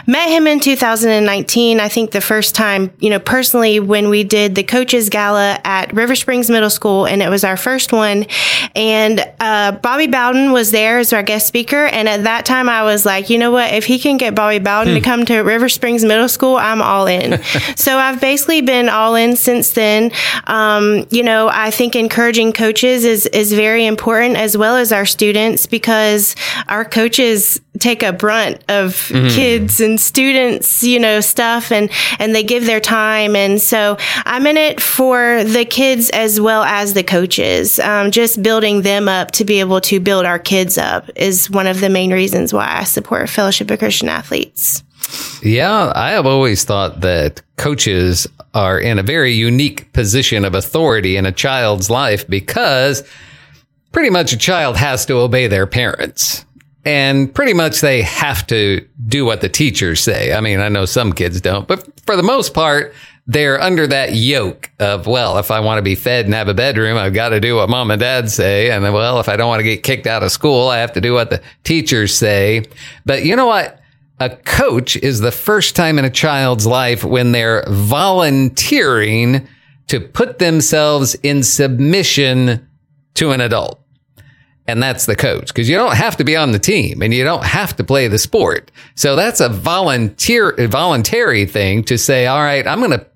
met 0.06 0.28
him 0.28 0.46
in 0.46 0.60
2019. 0.60 1.80
I 1.80 1.88
think 1.88 2.10
the 2.10 2.20
first 2.20 2.54
time, 2.54 2.92
you 3.00 3.10
know, 3.10 3.18
personally, 3.18 3.80
when 3.80 4.08
we 4.08 4.24
did 4.24 4.54
the 4.54 4.62
coaches 4.62 5.08
gala 5.08 5.58
at 5.64 5.92
River 5.92 6.14
Springs 6.14 6.48
Middle 6.50 6.70
School, 6.70 7.06
and 7.06 7.22
it 7.22 7.28
was 7.28 7.44
our 7.44 7.56
first 7.56 7.92
one. 7.92 8.26
And 8.74 9.16
uh, 9.40 9.72
Bobby 9.72 10.06
Bowden 10.06 10.52
was 10.52 10.70
there 10.70 10.98
as 10.98 11.12
our 11.12 11.22
guest 11.22 11.46
speaker. 11.46 11.63
And 11.72 12.08
at 12.08 12.24
that 12.24 12.44
time, 12.44 12.68
I 12.68 12.82
was 12.82 13.06
like, 13.06 13.30
you 13.30 13.38
know 13.38 13.50
what? 13.50 13.72
If 13.72 13.86
he 13.86 13.98
can 13.98 14.16
get 14.16 14.34
Bobby 14.34 14.58
Bowden 14.58 14.94
to 14.94 15.00
hmm. 15.00 15.04
come 15.04 15.24
to 15.26 15.40
River 15.40 15.68
Springs 15.68 16.04
Middle 16.04 16.28
School, 16.28 16.56
I'm 16.56 16.82
all 16.82 17.06
in. 17.06 17.42
so 17.76 17.96
I've 17.96 18.20
basically 18.20 18.60
been 18.60 18.88
all 18.88 19.14
in 19.14 19.36
since 19.36 19.72
then. 19.72 20.12
Um, 20.46 21.06
you 21.10 21.22
know, 21.22 21.48
I 21.48 21.70
think 21.70 21.96
encouraging 21.96 22.52
coaches 22.52 23.04
is 23.04 23.26
is 23.26 23.52
very 23.52 23.86
important 23.86 24.36
as 24.36 24.56
well 24.56 24.76
as 24.76 24.92
our 24.92 25.06
students 25.06 25.66
because 25.66 26.36
our 26.68 26.84
coaches 26.84 27.60
take 27.78 28.02
a 28.02 28.12
brunt 28.12 28.62
of 28.68 28.94
mm-hmm. 28.94 29.28
kids 29.28 29.80
and 29.80 30.00
students, 30.00 30.82
you 30.82 31.00
know, 31.00 31.20
stuff 31.20 31.72
and, 31.72 31.90
and 32.18 32.34
they 32.34 32.44
give 32.44 32.66
their 32.66 32.80
time. 32.80 33.34
And 33.34 33.60
so 33.60 33.96
I'm 34.24 34.46
in 34.46 34.56
it 34.56 34.80
for 34.80 35.42
the 35.42 35.64
kids 35.64 36.08
as 36.10 36.40
well 36.40 36.62
as 36.62 36.94
the 36.94 37.02
coaches. 37.02 37.80
Um, 37.80 38.10
just 38.10 38.42
building 38.42 38.82
them 38.82 39.08
up 39.08 39.32
to 39.32 39.44
be 39.44 39.58
able 39.60 39.80
to 39.82 39.98
build 39.98 40.24
our 40.24 40.38
kids 40.38 40.78
up 40.78 41.10
is 41.16 41.50
one 41.54 41.66
of 41.66 41.80
the 41.80 41.88
main 41.88 42.12
reasons 42.12 42.52
why 42.52 42.78
I 42.78 42.84
support 42.84 43.28
Fellowship 43.28 43.70
of 43.70 43.78
Christian 43.78 44.08
Athletes. 44.08 44.82
Yeah, 45.42 45.92
I 45.94 46.10
have 46.10 46.26
always 46.26 46.64
thought 46.64 47.00
that 47.00 47.42
coaches 47.56 48.26
are 48.54 48.78
in 48.78 48.98
a 48.98 49.02
very 49.02 49.32
unique 49.32 49.92
position 49.92 50.44
of 50.44 50.54
authority 50.54 51.16
in 51.16 51.26
a 51.26 51.32
child's 51.32 51.90
life 51.90 52.26
because 52.26 53.02
pretty 53.92 54.10
much 54.10 54.32
a 54.32 54.36
child 54.36 54.76
has 54.76 55.06
to 55.06 55.14
obey 55.14 55.46
their 55.46 55.66
parents. 55.66 56.44
And 56.86 57.34
pretty 57.34 57.54
much 57.54 57.80
they 57.80 58.02
have 58.02 58.46
to 58.48 58.86
do 59.06 59.24
what 59.24 59.40
the 59.40 59.48
teachers 59.48 60.00
say. 60.00 60.34
I 60.34 60.40
mean, 60.40 60.60
I 60.60 60.68
know 60.68 60.84
some 60.84 61.14
kids 61.14 61.40
don't, 61.40 61.66
but 61.66 61.88
for 62.04 62.14
the 62.14 62.22
most 62.22 62.52
part, 62.52 62.94
they're 63.26 63.60
under 63.60 63.86
that 63.86 64.14
yoke 64.14 64.70
of, 64.78 65.06
well, 65.06 65.38
if 65.38 65.50
I 65.50 65.60
want 65.60 65.78
to 65.78 65.82
be 65.82 65.94
fed 65.94 66.26
and 66.26 66.34
have 66.34 66.48
a 66.48 66.54
bedroom, 66.54 66.98
I've 66.98 67.14
got 67.14 67.30
to 67.30 67.40
do 67.40 67.56
what 67.56 67.70
mom 67.70 67.90
and 67.90 68.00
dad 68.00 68.30
say. 68.30 68.70
And 68.70 68.84
then, 68.84 68.92
well, 68.92 69.18
if 69.18 69.28
I 69.28 69.36
don't 69.36 69.48
want 69.48 69.60
to 69.60 69.64
get 69.64 69.82
kicked 69.82 70.06
out 70.06 70.22
of 70.22 70.30
school, 70.30 70.68
I 70.68 70.78
have 70.78 70.92
to 70.92 71.00
do 71.00 71.14
what 71.14 71.30
the 71.30 71.40
teachers 71.62 72.14
say. 72.14 72.64
But 73.06 73.24
you 73.24 73.34
know 73.34 73.46
what? 73.46 73.80
A 74.20 74.30
coach 74.30 74.96
is 74.96 75.20
the 75.20 75.32
first 75.32 75.74
time 75.74 75.98
in 75.98 76.04
a 76.04 76.10
child's 76.10 76.66
life 76.66 77.02
when 77.02 77.32
they're 77.32 77.64
volunteering 77.68 79.48
to 79.88 80.00
put 80.00 80.38
themselves 80.38 81.14
in 81.16 81.42
submission 81.42 82.68
to 83.14 83.30
an 83.30 83.40
adult 83.40 83.84
and 84.66 84.82
that's 84.82 85.06
the 85.06 85.16
coach 85.16 85.48
because 85.48 85.68
you 85.68 85.76
don't 85.76 85.96
have 85.96 86.16
to 86.16 86.24
be 86.24 86.36
on 86.36 86.52
the 86.52 86.58
team 86.58 87.02
and 87.02 87.12
you 87.12 87.22
don't 87.22 87.44
have 87.44 87.76
to 87.76 87.84
play 87.84 88.08
the 88.08 88.18
sport. 88.18 88.70
So 88.94 89.14
that's 89.14 89.40
a 89.40 89.48
volunteer, 89.48 90.54
voluntary 90.68 91.44
thing 91.44 91.84
to 91.84 91.98
say, 91.98 92.26
all 92.26 92.42
right, 92.42 92.66
I'm 92.66 92.78
going 92.78 92.92
to 92.92 93.06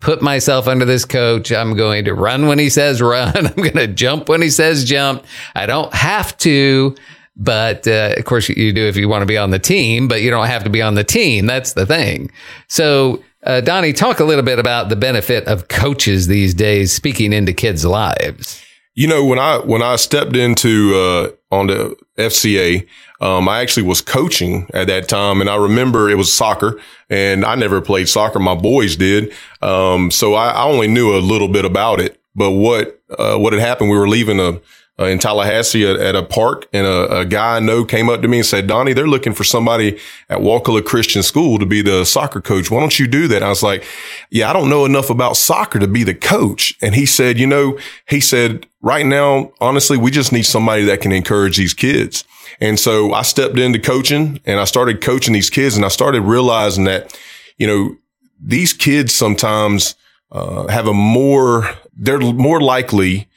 put 0.00 0.22
myself 0.22 0.68
under 0.68 0.84
this 0.84 1.04
coach. 1.04 1.52
I'm 1.52 1.76
going 1.76 2.04
to 2.04 2.14
run 2.14 2.46
when 2.46 2.58
he 2.58 2.70
says 2.70 3.00
run. 3.00 3.34
I'm 3.46 3.54
going 3.54 3.74
to 3.74 3.86
jump 3.86 4.28
when 4.28 4.42
he 4.42 4.50
says 4.50 4.84
jump. 4.84 5.24
I 5.54 5.66
don't 5.66 5.92
have 5.92 6.36
to, 6.38 6.94
but 7.36 7.86
uh, 7.86 8.14
of 8.16 8.24
course 8.24 8.48
you 8.48 8.72
do 8.72 8.86
if 8.86 8.96
you 8.96 9.08
want 9.08 9.22
to 9.22 9.26
be 9.26 9.38
on 9.38 9.50
the 9.50 9.58
team, 9.58 10.08
but 10.08 10.22
you 10.22 10.30
don't 10.30 10.46
have 10.46 10.64
to 10.64 10.70
be 10.70 10.82
on 10.82 10.94
the 10.94 11.04
team. 11.04 11.46
That's 11.46 11.72
the 11.72 11.86
thing. 11.86 12.30
So, 12.68 13.22
uh, 13.44 13.60
Donny, 13.60 13.92
talk 13.92 14.20
a 14.20 14.24
little 14.24 14.44
bit 14.44 14.58
about 14.58 14.88
the 14.88 14.96
benefit 14.96 15.46
of 15.46 15.68
coaches 15.68 16.26
these 16.26 16.54
days 16.54 16.92
speaking 16.92 17.32
into 17.32 17.52
kids' 17.52 17.84
lives. 17.84 18.64
You 18.98 19.06
know, 19.06 19.24
when 19.24 19.38
I 19.38 19.58
when 19.58 19.80
I 19.80 19.94
stepped 19.94 20.34
into 20.34 20.92
uh, 20.92 21.30
on 21.54 21.68
the 21.68 21.96
FCA, 22.16 22.84
um, 23.20 23.48
I 23.48 23.60
actually 23.60 23.84
was 23.84 24.00
coaching 24.00 24.68
at 24.74 24.88
that 24.88 25.08
time, 25.08 25.40
and 25.40 25.48
I 25.48 25.54
remember 25.54 26.10
it 26.10 26.16
was 26.16 26.32
soccer, 26.32 26.80
and 27.08 27.44
I 27.44 27.54
never 27.54 27.80
played 27.80 28.08
soccer. 28.08 28.40
My 28.40 28.56
boys 28.56 28.96
did, 28.96 29.32
um, 29.62 30.10
so 30.10 30.34
I, 30.34 30.48
I, 30.48 30.64
only 30.64 30.88
knew 30.88 31.16
a 31.16 31.20
little 31.20 31.46
bit 31.46 31.64
about 31.64 32.00
it. 32.00 32.20
But 32.34 32.50
what 32.50 33.00
uh, 33.16 33.36
what 33.36 33.52
had 33.52 33.62
happened? 33.62 33.90
We 33.90 33.96
were 33.96 34.08
leaving 34.08 34.40
a 34.40 34.60
uh, 34.98 35.04
in 35.04 35.18
Tallahassee 35.18 35.86
at, 35.86 35.96
at, 35.96 36.16
a 36.16 36.22
park, 36.22 36.66
and 36.72 36.86
a, 36.86 37.20
a, 37.20 37.24
guy 37.24 37.56
I 37.56 37.60
know 37.60 37.84
came 37.84 38.08
up 38.08 38.20
to 38.22 38.28
me 38.28 38.38
and 38.38 38.46
said, 38.46 38.66
"Donny, 38.66 38.92
they're 38.92 39.06
looking 39.06 39.32
for 39.32 39.44
somebody 39.44 39.98
at 40.28 40.40
Wakulla 40.40 40.82
Christian 40.82 41.22
School 41.22 41.58
to 41.58 41.66
be 41.66 41.82
the 41.82 42.04
soccer 42.04 42.40
coach. 42.40 42.70
Why 42.70 42.80
don't 42.80 42.98
you 42.98 43.06
do 43.06 43.28
that?" 43.28 43.36
And 43.36 43.44
I 43.44 43.48
was 43.48 43.62
like, 43.62 43.84
"Yeah, 44.30 44.50
I 44.50 44.52
don't 44.52 44.68
know 44.68 44.84
enough 44.84 45.10
about 45.10 45.36
soccer 45.36 45.78
to 45.78 45.86
be 45.86 46.02
the 46.02 46.14
coach." 46.14 46.74
And 46.82 46.94
he 46.94 47.06
said, 47.06 47.38
"You 47.38 47.46
know," 47.46 47.78
he 48.08 48.20
said, 48.20 48.66
"Right 48.82 49.06
now, 49.06 49.52
honestly, 49.60 49.96
we 49.96 50.10
just 50.10 50.32
need 50.32 50.44
somebody 50.44 50.84
that 50.86 51.00
can 51.00 51.12
encourage 51.12 51.56
these 51.56 51.74
kids." 51.74 52.24
And 52.60 52.78
so 52.78 53.12
I 53.12 53.22
stepped 53.22 53.58
into 53.58 53.78
coaching, 53.78 54.40
and 54.44 54.58
I 54.58 54.64
started 54.64 55.00
coaching 55.00 55.34
these 55.34 55.50
kids, 55.50 55.76
and 55.76 55.84
I 55.84 55.88
started 55.88 56.22
realizing 56.22 56.84
that, 56.84 57.16
you 57.56 57.66
know, 57.66 57.96
these 58.40 58.72
kids 58.72 59.14
sometimes 59.14 59.94
uh, 60.32 60.66
have 60.68 60.86
a 60.88 60.92
more 60.92 61.70
they're 61.96 62.20
more 62.20 62.60
likely 62.60 63.28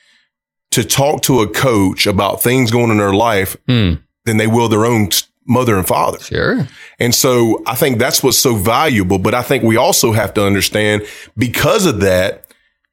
to 0.71 0.83
talk 0.83 1.21
to 1.23 1.41
a 1.41 1.47
coach 1.47 2.07
about 2.07 2.41
things 2.41 2.71
going 2.71 2.89
in 2.89 2.97
their 2.97 3.13
life 3.13 3.55
mm. 3.67 4.01
than 4.25 4.37
they 4.37 4.47
will 4.47 4.67
their 4.67 4.85
own 4.85 5.09
mother 5.45 5.77
and 5.77 5.87
father. 5.87 6.19
Sure. 6.19 6.67
And 6.99 7.13
so 7.13 7.61
I 7.65 7.75
think 7.75 7.99
that's 7.99 8.23
what's 8.23 8.37
so 8.37 8.55
valuable. 8.55 9.19
But 9.19 9.33
I 9.33 9.41
think 9.41 9.63
we 9.63 9.75
also 9.75 10.11
have 10.11 10.33
to 10.35 10.45
understand 10.45 11.05
because 11.37 11.85
of 11.85 11.99
that, 12.01 12.45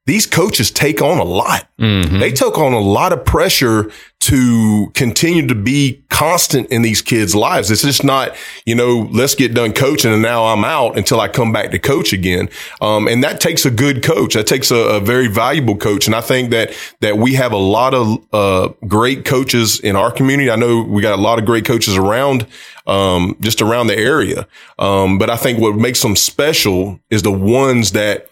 these 0.08 0.26
coaches 0.26 0.70
take 0.70 1.02
on 1.02 1.18
a 1.18 1.24
lot. 1.24 1.68
Mm-hmm. 1.78 2.18
They 2.18 2.32
took 2.32 2.56
on 2.56 2.72
a 2.72 2.80
lot 2.80 3.12
of 3.12 3.26
pressure 3.26 3.90
to 4.20 4.90
continue 4.94 5.46
to 5.46 5.54
be 5.54 6.02
constant 6.08 6.66
in 6.70 6.80
these 6.80 7.02
kids' 7.02 7.34
lives. 7.34 7.70
It's 7.70 7.82
just 7.82 8.02
not, 8.02 8.34
you 8.64 8.74
know, 8.74 9.06
let's 9.12 9.34
get 9.34 9.52
done 9.52 9.74
coaching 9.74 10.10
and 10.10 10.22
now 10.22 10.46
I'm 10.46 10.64
out 10.64 10.96
until 10.96 11.20
I 11.20 11.28
come 11.28 11.52
back 11.52 11.72
to 11.72 11.78
coach 11.78 12.14
again. 12.14 12.48
Um, 12.80 13.06
and 13.06 13.22
that 13.22 13.38
takes 13.38 13.66
a 13.66 13.70
good 13.70 14.02
coach. 14.02 14.32
That 14.32 14.46
takes 14.46 14.70
a, 14.70 14.76
a, 14.76 15.00
very 15.00 15.28
valuable 15.28 15.76
coach. 15.76 16.06
And 16.06 16.16
I 16.16 16.22
think 16.22 16.52
that, 16.52 16.72
that 17.00 17.18
we 17.18 17.34
have 17.34 17.52
a 17.52 17.58
lot 17.58 17.92
of, 17.92 18.26
uh, 18.32 18.72
great 18.88 19.26
coaches 19.26 19.78
in 19.78 19.94
our 19.94 20.10
community. 20.10 20.50
I 20.50 20.56
know 20.56 20.82
we 20.82 21.02
got 21.02 21.18
a 21.18 21.20
lot 21.20 21.38
of 21.38 21.44
great 21.44 21.66
coaches 21.66 21.98
around, 21.98 22.46
um, 22.86 23.36
just 23.40 23.60
around 23.60 23.88
the 23.88 23.98
area. 23.98 24.48
Um, 24.78 25.18
but 25.18 25.28
I 25.28 25.36
think 25.36 25.60
what 25.60 25.76
makes 25.76 26.00
them 26.00 26.16
special 26.16 26.98
is 27.10 27.22
the 27.22 27.30
ones 27.30 27.92
that, 27.92 28.30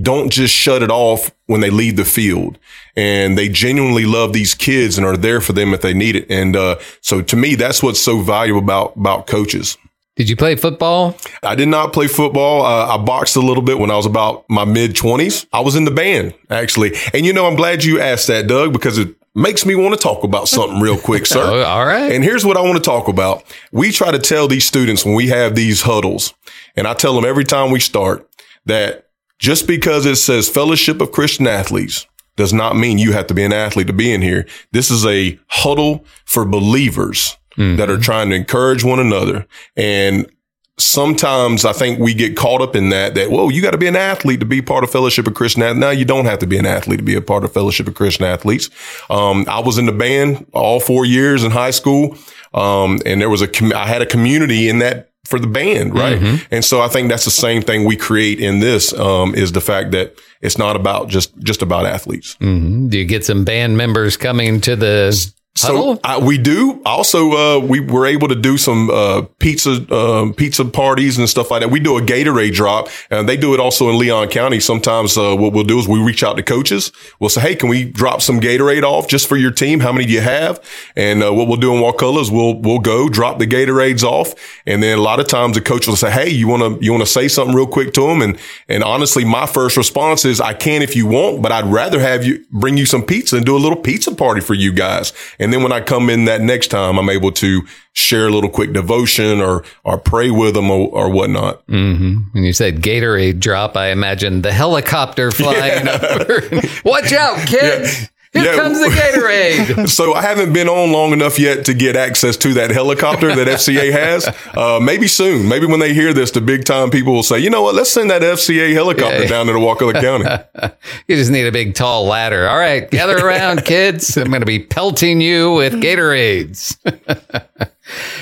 don't 0.00 0.30
just 0.30 0.54
shut 0.54 0.82
it 0.82 0.90
off 0.90 1.30
when 1.46 1.60
they 1.60 1.70
leave 1.70 1.96
the 1.96 2.04
field 2.04 2.58
and 2.96 3.36
they 3.36 3.48
genuinely 3.48 4.04
love 4.04 4.32
these 4.32 4.54
kids 4.54 4.98
and 4.98 5.06
are 5.06 5.16
there 5.16 5.40
for 5.40 5.52
them 5.52 5.74
if 5.74 5.80
they 5.80 5.94
need 5.94 6.16
it. 6.16 6.26
And, 6.30 6.54
uh, 6.56 6.78
so 7.00 7.22
to 7.22 7.36
me, 7.36 7.54
that's 7.54 7.82
what's 7.82 8.00
so 8.00 8.20
valuable 8.20 8.60
about, 8.60 8.96
about 8.96 9.26
coaches. 9.26 9.76
Did 10.16 10.28
you 10.28 10.34
play 10.34 10.56
football? 10.56 11.16
I 11.44 11.54
did 11.54 11.68
not 11.68 11.92
play 11.92 12.08
football. 12.08 12.62
Uh, 12.62 12.96
I 12.96 12.98
boxed 12.98 13.36
a 13.36 13.40
little 13.40 13.62
bit 13.62 13.78
when 13.78 13.92
I 13.92 13.96
was 13.96 14.04
about 14.04 14.44
my 14.50 14.64
mid 14.64 14.96
twenties. 14.96 15.46
I 15.52 15.60
was 15.60 15.76
in 15.76 15.84
the 15.84 15.92
band 15.92 16.34
actually. 16.50 16.96
And 17.14 17.24
you 17.24 17.32
know, 17.32 17.46
I'm 17.46 17.54
glad 17.54 17.84
you 17.84 18.00
asked 18.00 18.26
that, 18.26 18.48
Doug, 18.48 18.72
because 18.72 18.98
it 18.98 19.14
makes 19.36 19.64
me 19.64 19.76
want 19.76 19.94
to 19.94 20.00
talk 20.00 20.24
about 20.24 20.48
something 20.48 20.80
real 20.80 20.98
quick, 20.98 21.24
sir. 21.24 21.38
Oh, 21.44 21.62
all 21.62 21.86
right. 21.86 22.10
And 22.10 22.24
here's 22.24 22.44
what 22.44 22.56
I 22.56 22.62
want 22.62 22.76
to 22.76 22.82
talk 22.82 23.06
about. 23.06 23.44
We 23.70 23.92
try 23.92 24.10
to 24.10 24.18
tell 24.18 24.48
these 24.48 24.64
students 24.64 25.04
when 25.04 25.14
we 25.14 25.28
have 25.28 25.54
these 25.54 25.82
huddles, 25.82 26.34
and 26.74 26.88
I 26.88 26.94
tell 26.94 27.14
them 27.14 27.24
every 27.24 27.44
time 27.44 27.70
we 27.70 27.78
start 27.78 28.28
that 28.66 29.07
just 29.38 29.66
because 29.66 30.06
it 30.06 30.16
says 30.16 30.48
Fellowship 30.48 31.00
of 31.00 31.12
Christian 31.12 31.46
Athletes 31.46 32.06
does 32.36 32.52
not 32.52 32.76
mean 32.76 32.98
you 32.98 33.12
have 33.12 33.26
to 33.26 33.34
be 33.34 33.42
an 33.42 33.52
athlete 33.52 33.88
to 33.88 33.92
be 33.92 34.12
in 34.12 34.22
here. 34.22 34.46
This 34.70 34.90
is 34.90 35.04
a 35.04 35.38
huddle 35.48 36.04
for 36.24 36.44
believers 36.44 37.36
mm-hmm. 37.56 37.76
that 37.76 37.90
are 37.90 37.98
trying 37.98 38.30
to 38.30 38.36
encourage 38.36 38.84
one 38.84 39.00
another. 39.00 39.46
And 39.76 40.30
sometimes 40.78 41.64
I 41.64 41.72
think 41.72 41.98
we 41.98 42.14
get 42.14 42.36
caught 42.36 42.62
up 42.62 42.76
in 42.76 42.90
that, 42.90 43.16
that, 43.16 43.30
whoa, 43.30 43.48
you 43.48 43.60
got 43.60 43.72
to 43.72 43.78
be 43.78 43.88
an 43.88 43.96
athlete 43.96 44.40
to 44.40 44.46
be 44.46 44.62
part 44.62 44.84
of 44.84 44.90
Fellowship 44.90 45.26
of 45.26 45.34
Christian 45.34 45.62
Athletes. 45.62 45.80
Now 45.80 45.90
you 45.90 46.04
don't 46.04 46.26
have 46.26 46.38
to 46.38 46.46
be 46.46 46.58
an 46.58 46.66
athlete 46.66 46.98
to 46.98 47.04
be 47.04 47.16
a 47.16 47.20
part 47.20 47.44
of 47.44 47.52
Fellowship 47.52 47.88
of 47.88 47.94
Christian 47.94 48.24
Athletes. 48.24 48.70
Um, 49.10 49.44
I 49.48 49.58
was 49.58 49.78
in 49.78 49.86
the 49.86 49.92
band 49.92 50.46
all 50.52 50.78
four 50.78 51.04
years 51.04 51.42
in 51.42 51.50
high 51.50 51.72
school. 51.72 52.16
Um, 52.54 53.00
and 53.04 53.20
there 53.20 53.28
was 53.28 53.42
a, 53.42 53.48
com- 53.48 53.74
I 53.74 53.86
had 53.86 54.00
a 54.00 54.06
community 54.06 54.68
in 54.68 54.78
that 54.78 55.07
for 55.28 55.38
the 55.38 55.46
band, 55.46 55.94
right? 55.94 56.18
Mm-hmm. 56.18 56.46
And 56.50 56.64
so 56.64 56.80
I 56.80 56.88
think 56.88 57.10
that's 57.10 57.26
the 57.26 57.30
same 57.30 57.60
thing 57.60 57.84
we 57.84 57.96
create 57.96 58.40
in 58.40 58.60
this 58.60 58.94
um, 58.94 59.34
is 59.34 59.52
the 59.52 59.60
fact 59.60 59.90
that 59.90 60.18
it's 60.40 60.56
not 60.56 60.74
about 60.74 61.08
just 61.08 61.36
just 61.40 61.60
about 61.60 61.84
athletes. 61.84 62.34
Mm-hmm. 62.40 62.88
Do 62.88 62.98
you 62.98 63.04
get 63.04 63.26
some 63.26 63.44
band 63.44 63.76
members 63.76 64.16
coming 64.16 64.60
to 64.62 64.74
the 64.74 65.32
so 65.58 65.98
uh, 66.04 66.20
we 66.22 66.38
do. 66.38 66.80
Also, 66.84 67.32
uh, 67.32 67.58
we 67.58 67.80
were 67.80 68.06
able 68.06 68.28
to 68.28 68.34
do 68.34 68.56
some 68.56 68.90
uh, 68.90 69.22
pizza 69.38 69.84
uh, 69.92 70.32
pizza 70.32 70.64
parties 70.64 71.18
and 71.18 71.28
stuff 71.28 71.50
like 71.50 71.62
that. 71.62 71.70
We 71.70 71.80
do 71.80 71.98
a 71.98 72.00
Gatorade 72.00 72.52
drop, 72.52 72.88
and 73.10 73.28
they 73.28 73.36
do 73.36 73.54
it 73.54 73.60
also 73.60 73.88
in 73.90 73.98
Leon 73.98 74.28
County. 74.28 74.60
Sometimes 74.60 75.18
uh, 75.18 75.34
what 75.34 75.52
we'll 75.52 75.64
do 75.64 75.78
is 75.78 75.88
we 75.88 76.00
reach 76.00 76.22
out 76.22 76.36
to 76.36 76.42
coaches. 76.42 76.92
We'll 77.18 77.30
say, 77.30 77.40
"Hey, 77.40 77.56
can 77.56 77.68
we 77.68 77.84
drop 77.84 78.22
some 78.22 78.40
Gatorade 78.40 78.84
off 78.84 79.08
just 79.08 79.28
for 79.28 79.36
your 79.36 79.50
team? 79.50 79.80
How 79.80 79.92
many 79.92 80.06
do 80.06 80.12
you 80.12 80.20
have?" 80.20 80.62
And 80.96 81.22
uh, 81.22 81.32
what 81.32 81.48
we'll 81.48 81.56
do 81.56 81.74
in 81.74 81.80
Wakulla 81.80 82.20
is 82.20 82.30
we'll 82.30 82.60
we'll 82.60 82.78
go 82.78 83.08
drop 83.08 83.38
the 83.38 83.46
Gatorades 83.46 84.04
off, 84.04 84.34
and 84.66 84.82
then 84.82 84.98
a 84.98 85.02
lot 85.02 85.20
of 85.20 85.26
times 85.26 85.56
the 85.56 85.60
coach 85.60 85.86
will 85.86 85.96
say, 85.96 86.10
"Hey, 86.10 86.30
you 86.30 86.46
want 86.46 86.62
to 86.62 86.84
you 86.84 86.92
want 86.92 87.02
to 87.02 87.10
say 87.10 87.28
something 87.28 87.54
real 87.54 87.66
quick 87.66 87.92
to 87.94 88.02
them?" 88.02 88.22
And 88.22 88.38
and 88.68 88.84
honestly, 88.84 89.24
my 89.24 89.46
first 89.46 89.76
response 89.76 90.24
is, 90.24 90.40
"I 90.40 90.54
can 90.54 90.82
if 90.82 90.94
you 90.94 91.06
want, 91.06 91.42
but 91.42 91.52
I'd 91.52 91.66
rather 91.66 92.00
have 92.00 92.24
you 92.24 92.44
bring 92.50 92.76
you 92.76 92.86
some 92.86 93.02
pizza 93.02 93.36
and 93.36 93.46
do 93.46 93.56
a 93.56 93.58
little 93.58 93.80
pizza 93.80 94.14
party 94.14 94.40
for 94.40 94.54
you 94.54 94.72
guys." 94.72 95.12
And 95.38 95.47
And 95.48 95.54
then 95.54 95.62
when 95.62 95.72
I 95.72 95.80
come 95.80 96.10
in 96.10 96.26
that 96.26 96.42
next 96.42 96.68
time, 96.68 96.98
I'm 96.98 97.08
able 97.08 97.32
to 97.32 97.62
share 97.94 98.26
a 98.26 98.30
little 98.30 98.50
quick 98.50 98.74
devotion 98.74 99.40
or, 99.40 99.64
or 99.82 99.96
pray 99.96 100.28
with 100.28 100.52
them 100.52 100.70
or, 100.70 100.90
or 100.90 101.08
whatnot. 101.08 101.66
Mm-hmm. 101.68 102.16
When 102.32 102.44
you 102.44 102.52
said 102.52 102.82
Gatorade 102.82 103.40
drop, 103.40 103.74
I 103.74 103.88
imagine 103.88 104.42
the 104.42 104.52
helicopter 104.52 105.30
flying 105.30 105.86
yeah. 105.86 106.18
over. 106.20 106.60
Watch 106.84 107.14
out, 107.14 107.48
kids. 107.48 108.02
Yeah. 108.02 108.08
Here 108.32 108.44
yeah. 108.44 108.56
comes 108.56 108.78
the 108.78 108.88
Gatorade. 108.88 109.88
so 109.88 110.12
I 110.12 110.22
haven't 110.22 110.52
been 110.52 110.68
on 110.68 110.92
long 110.92 111.12
enough 111.12 111.38
yet 111.38 111.64
to 111.66 111.74
get 111.74 111.96
access 111.96 112.36
to 112.38 112.52
that 112.54 112.70
helicopter 112.70 113.34
that 113.34 113.48
FCA 113.48 113.92
has. 113.92 114.28
Uh, 114.58 114.80
maybe 114.80 115.06
soon. 115.06 115.48
Maybe 115.48 115.66
when 115.66 115.78
they 115.78 115.94
hear 115.94 116.12
this, 116.12 116.30
the 116.32 116.40
big 116.40 116.64
time 116.64 116.90
people 116.90 117.12
will 117.12 117.22
say, 117.22 117.38
you 117.38 117.48
know 117.50 117.62
what? 117.62 117.74
Let's 117.74 117.90
send 117.90 118.10
that 118.10 118.22
FCA 118.22 118.72
helicopter 118.72 119.22
yeah. 119.22 119.28
down 119.28 119.46
to 119.46 119.52
the 119.52 119.58
Wakulla 119.58 119.92
County. 120.00 120.74
you 121.06 121.16
just 121.16 121.30
need 121.30 121.46
a 121.46 121.52
big 121.52 121.74
tall 121.74 122.06
ladder. 122.06 122.48
All 122.48 122.58
right, 122.58 122.90
gather 122.90 123.16
around, 123.16 123.64
kids. 123.64 124.16
I'm 124.16 124.30
going 124.30 124.40
to 124.40 124.46
be 124.46 124.58
pelting 124.58 125.20
you 125.20 125.52
with 125.52 125.74
Gatorades. 125.74 126.76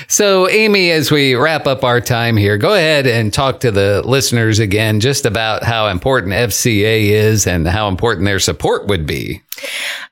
So, 0.07 0.49
Amy, 0.49 0.91
as 0.91 1.11
we 1.11 1.35
wrap 1.35 1.67
up 1.67 1.83
our 1.83 2.01
time 2.01 2.37
here, 2.37 2.57
go 2.57 2.73
ahead 2.73 3.07
and 3.07 3.33
talk 3.33 3.59
to 3.61 3.71
the 3.71 4.01
listeners 4.05 4.59
again 4.59 4.99
just 4.99 5.25
about 5.25 5.63
how 5.63 5.87
important 5.87 6.33
FCA 6.33 7.09
is 7.09 7.47
and 7.47 7.67
how 7.67 7.87
important 7.87 8.25
their 8.25 8.39
support 8.39 8.87
would 8.87 9.05
be. 9.05 9.41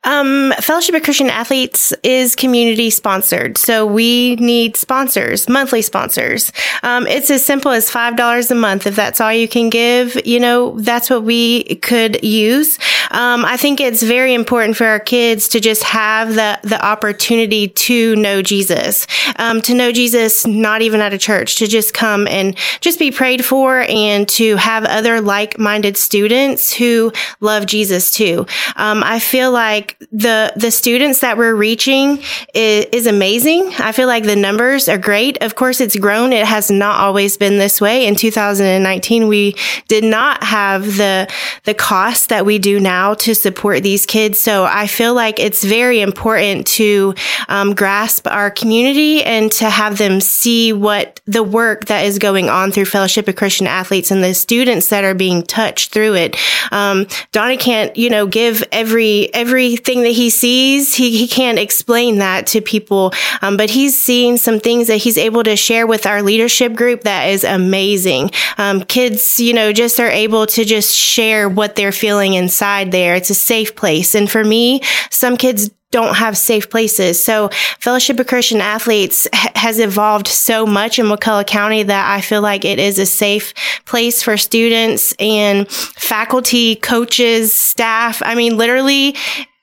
Um, 0.04 0.54
Fellowship 0.60 0.96
of 0.96 1.04
Christian 1.04 1.30
Athletes 1.30 1.94
is 2.04 2.36
community 2.36 2.90
sponsored. 2.90 3.58
So 3.58 3.86
we 3.86 4.36
need 4.36 4.76
sponsors, 4.76 5.50
monthly 5.50 5.82
sponsors. 5.82 6.52
Um, 6.84 7.08
it's 7.08 7.30
as 7.30 7.46
simple 7.46 7.72
as 7.72 7.90
$5 7.90 8.52
a 8.52 8.56
month. 8.56 8.86
If 8.88 8.96
that's 8.96 9.20
all 9.20 9.34
you 9.34 9.48
can 9.48 9.70
give, 9.70 10.20
you 10.26 10.40
know, 10.40 10.80
that's 10.80 11.10
what 11.10 11.24
we 11.24 11.76
could 11.76 12.24
use. 12.24 12.78
Um, 13.12 13.46
I 13.46 13.58
think 13.58 13.80
it's 13.80 14.04
very 14.04 14.34
important 14.34 14.78
for 14.78 14.86
our 14.86 15.00
kids 15.00 15.48
to 15.50 15.60
just 15.60 15.84
have 15.84 16.36
the, 16.36 16.60
the 16.64 16.84
opportunity 16.84 17.68
to 17.68 18.16
know 18.16 18.42
Jesus, 18.42 19.08
um, 19.38 19.45
to 19.62 19.74
know 19.74 19.92
Jesus, 19.92 20.46
not 20.46 20.82
even 20.82 21.02
at 21.02 21.14
a 21.14 21.18
church, 21.18 21.56
to 21.56 21.68
just 21.68 21.94
come 21.94 22.28
and 22.28 22.58
just 22.82 23.00
be 23.00 23.12
prayed 23.12 23.44
for 23.44 23.86
and 23.88 24.28
to 24.30 24.56
have 24.56 24.86
other 24.86 25.22
like-minded 25.22 25.98
students 25.98 26.74
who 26.74 27.12
love 27.40 27.66
Jesus 27.66 28.12
too. 28.12 28.46
Um, 28.76 29.04
I 29.04 29.20
feel 29.20 29.52
like 29.52 29.98
the 30.12 30.52
the 30.56 30.72
students 30.72 31.20
that 31.20 31.38
we're 31.38 31.56
reaching 31.56 32.20
is, 32.54 32.86
is, 32.92 33.06
amazing. 33.06 33.72
I 33.78 33.92
feel 33.92 34.08
like 34.08 34.24
the 34.24 34.36
numbers 34.36 34.90
are 34.90 34.98
great. 34.98 35.42
Of 35.44 35.56
course, 35.56 35.80
it's 35.80 35.98
grown. 35.98 36.34
It 36.34 36.46
has 36.46 36.72
not 36.72 37.00
always 37.00 37.38
been 37.38 37.58
this 37.58 37.80
way. 37.80 38.08
In 38.08 38.16
2019, 38.16 39.28
we 39.28 39.56
did 39.88 40.04
not 40.04 40.44
have 40.44 40.98
the 40.98 41.32
the 41.66 41.74
cost 41.74 42.30
that 42.30 42.46
we 42.46 42.58
do 42.58 42.80
now 42.80 43.14
to 43.16 43.36
support 43.36 43.84
these 43.84 44.06
kids. 44.06 44.40
So 44.40 44.66
I 44.66 44.88
feel 44.88 45.14
like 45.14 45.40
it's 45.40 45.64
very 45.64 46.02
important 46.02 46.68
to 46.68 47.14
um, 47.48 47.76
grasp 47.76 48.28
our 48.28 48.50
community 48.50 49.24
and 49.36 49.52
to 49.52 49.70
have 49.70 49.98
them 49.98 50.22
see 50.22 50.72
what 50.72 51.20
the 51.26 51.44
work 51.44 51.86
that 51.86 52.06
is 52.06 52.20
going 52.20 52.50
on 52.50 52.72
through 52.72 52.86
Fellowship 52.86 53.28
of 53.28 53.36
Christian 53.36 53.68
Athletes 53.68 54.10
and 54.10 54.24
the 54.24 54.34
students 54.34 54.88
that 54.90 55.04
are 55.04 55.14
being 55.14 55.44
touched 55.44 55.92
through 55.92 56.16
it. 56.16 56.38
Um, 56.72 57.08
Donny 57.34 57.58
can't, 57.58 57.96
you 57.98 58.10
know, 58.10 58.28
give 58.28 58.64
every 58.72 59.34
everything 59.34 60.04
that 60.04 60.12
he 60.12 60.30
sees, 60.30 60.96
he, 60.96 61.18
he 61.18 61.28
can't 61.28 61.60
explain 61.60 62.20
that 62.20 62.48
to 62.48 62.62
people. 62.62 63.12
Um, 63.42 63.58
but 63.58 63.70
he's 63.70 64.02
seeing 64.02 64.38
some 64.38 64.60
things 64.60 64.88
that 64.88 64.98
he's 64.98 65.18
able 65.18 65.44
to 65.44 65.58
share 65.58 65.86
with 65.86 66.06
our 66.06 66.22
leadership 66.22 66.74
group 66.74 67.02
that 67.02 67.26
is 67.26 67.44
amazing. 67.44 68.32
Um, 68.58 68.84
kids, 68.84 69.40
you 69.40 69.54
know, 69.54 69.74
just 69.74 70.00
are 70.00 70.10
able 70.10 70.48
to 70.48 70.64
just 70.64 70.96
share 70.96 71.50
what 71.50 71.76
they're 71.76 71.92
feeling 71.92 72.34
inside 72.36 72.92
there. 72.92 73.16
It's 73.16 73.30
a 73.30 73.36
safe 73.36 73.76
place. 73.76 74.16
And 74.16 74.32
for 74.32 74.44
me, 74.44 74.82
some 75.10 75.36
kids 75.36 75.70
don't 75.96 76.16
have 76.18 76.38
safe 76.38 76.70
places. 76.70 77.24
So 77.24 77.48
Fellowship 77.80 78.20
of 78.20 78.28
Christian 78.28 78.60
Athletes 78.60 79.30
has 79.32 79.80
evolved 79.80 80.28
so 80.28 80.66
much 80.66 81.00
in 81.00 81.08
Wakulla 81.10 81.46
County 81.46 81.84
that 81.84 82.12
I 82.12 82.20
feel 82.20 82.42
like 82.42 82.66
it 82.66 82.80
is 82.80 83.00
a 83.00 83.06
safe 83.06 83.54
place 83.86 84.22
for 84.22 84.36
students 84.36 85.14
and 85.20 85.72
faculty, 85.72 86.76
coaches, 86.76 87.54
staff. 87.54 88.22
I 88.26 88.36
mean, 88.36 88.58
literally 88.58 89.16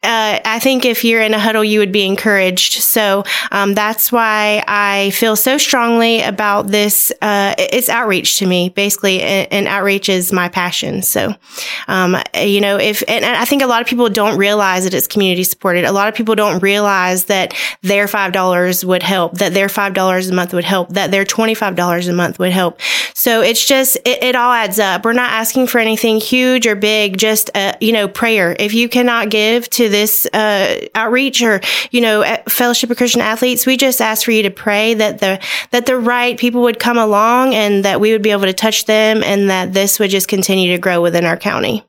uh, 0.02 0.40
I 0.44 0.58
think 0.58 0.84
if 0.84 1.04
you're 1.04 1.22
in 1.22 1.34
a 1.34 1.38
huddle, 1.38 1.62
you 1.62 1.78
would 1.78 1.92
be 1.92 2.06
encouraged. 2.06 2.82
So 2.82 3.24
um, 3.50 3.74
that's 3.74 4.10
why 4.10 4.64
I 4.66 5.10
feel 5.10 5.36
so 5.36 5.58
strongly 5.58 6.22
about 6.22 6.66
this. 6.66 7.12
Uh, 7.22 7.54
it's 7.58 7.88
outreach 7.88 8.38
to 8.38 8.46
me, 8.46 8.68
basically, 8.70 9.22
and, 9.22 9.52
and 9.52 9.68
outreach 9.68 10.08
is 10.08 10.32
my 10.32 10.48
passion. 10.48 11.02
So, 11.02 11.34
um, 11.86 12.16
you 12.34 12.60
know, 12.60 12.78
if 12.78 13.02
and, 13.06 13.24
I 13.24 13.44
think 13.44 13.62
a 13.62 13.66
lot 13.66 13.80
of 13.80 13.86
people 13.86 14.08
don't 14.08 14.36
realize 14.38 14.84
that 14.84 14.94
it's 14.94 15.06
community 15.06 15.44
supported. 15.44 15.84
A 15.84 15.92
lot 15.92 16.08
of 16.08 16.14
people 16.14 16.34
don't 16.34 16.62
realize 16.62 17.26
that 17.26 17.54
their 17.82 18.08
five 18.08 18.32
dollars 18.32 18.84
would 18.84 19.02
help, 19.02 19.38
that 19.38 19.54
their 19.54 19.68
five 19.68 19.94
dollars 19.94 20.28
a 20.28 20.34
month 20.34 20.52
would 20.52 20.64
help, 20.64 20.90
that 20.90 21.10
their 21.10 21.24
twenty 21.24 21.54
five 21.54 21.76
dollars 21.76 22.08
a 22.08 22.12
month 22.12 22.38
would 22.38 22.52
help. 22.52 22.80
So 23.14 23.42
it's 23.42 23.64
just 23.64 23.96
it, 24.04 24.22
it, 24.22 24.34
all 24.34 24.52
adds 24.52 24.78
up. 24.78 25.04
We're 25.04 25.12
not 25.12 25.30
asking 25.30 25.68
for 25.68 25.78
anything 25.78 26.18
huge 26.18 26.66
or 26.66 26.74
big, 26.74 27.18
just 27.18 27.50
uh, 27.54 27.74
you 27.80 27.92
know, 27.92 28.08
prayer. 28.08 28.56
If 28.58 28.74
you 28.74 28.88
cannot 28.88 29.30
give 29.30 29.70
to 29.70 29.91
this 29.92 30.26
uh, 30.32 30.76
outreach 30.96 31.42
or 31.42 31.60
you 31.92 32.00
know 32.00 32.24
fellowship 32.48 32.90
of 32.90 32.96
christian 32.96 33.20
athletes 33.20 33.64
we 33.64 33.76
just 33.76 34.00
ask 34.00 34.24
for 34.24 34.32
you 34.32 34.42
to 34.42 34.50
pray 34.50 34.94
that 34.94 35.20
the 35.20 35.40
that 35.70 35.86
the 35.86 35.96
right 35.96 36.38
people 36.38 36.62
would 36.62 36.80
come 36.80 36.98
along 36.98 37.54
and 37.54 37.84
that 37.84 38.00
we 38.00 38.10
would 38.10 38.22
be 38.22 38.30
able 38.30 38.42
to 38.42 38.52
touch 38.52 38.86
them 38.86 39.22
and 39.22 39.48
that 39.48 39.72
this 39.72 40.00
would 40.00 40.10
just 40.10 40.26
continue 40.26 40.72
to 40.72 40.78
grow 40.78 41.00
within 41.00 41.24
our 41.24 41.36
county 41.36 41.84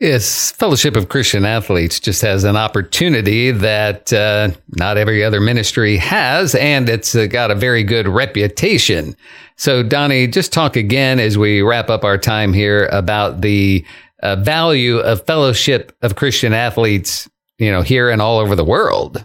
Yes, 0.00 0.52
Fellowship 0.52 0.94
of 0.94 1.08
Christian 1.08 1.44
Athletes 1.44 1.98
just 1.98 2.22
has 2.22 2.44
an 2.44 2.56
opportunity 2.56 3.50
that 3.50 4.12
uh, 4.12 4.50
not 4.76 4.96
every 4.96 5.24
other 5.24 5.40
ministry 5.40 5.96
has, 5.96 6.54
and 6.54 6.88
it's 6.88 7.16
uh, 7.16 7.26
got 7.26 7.50
a 7.50 7.56
very 7.56 7.82
good 7.82 8.06
reputation. 8.06 9.16
So, 9.56 9.82
Donny, 9.82 10.28
just 10.28 10.52
talk 10.52 10.76
again 10.76 11.18
as 11.18 11.36
we 11.36 11.62
wrap 11.62 11.90
up 11.90 12.04
our 12.04 12.16
time 12.16 12.52
here 12.52 12.86
about 12.92 13.40
the 13.40 13.84
uh, 14.22 14.36
value 14.36 14.98
of 14.98 15.24
Fellowship 15.26 15.96
of 16.02 16.16
Christian 16.16 16.52
Athletes 16.52 17.28
you 17.58 17.72
know, 17.72 17.82
here 17.82 18.08
and 18.08 18.22
all 18.22 18.38
over 18.38 18.56
the 18.56 18.64
world. 18.64 19.24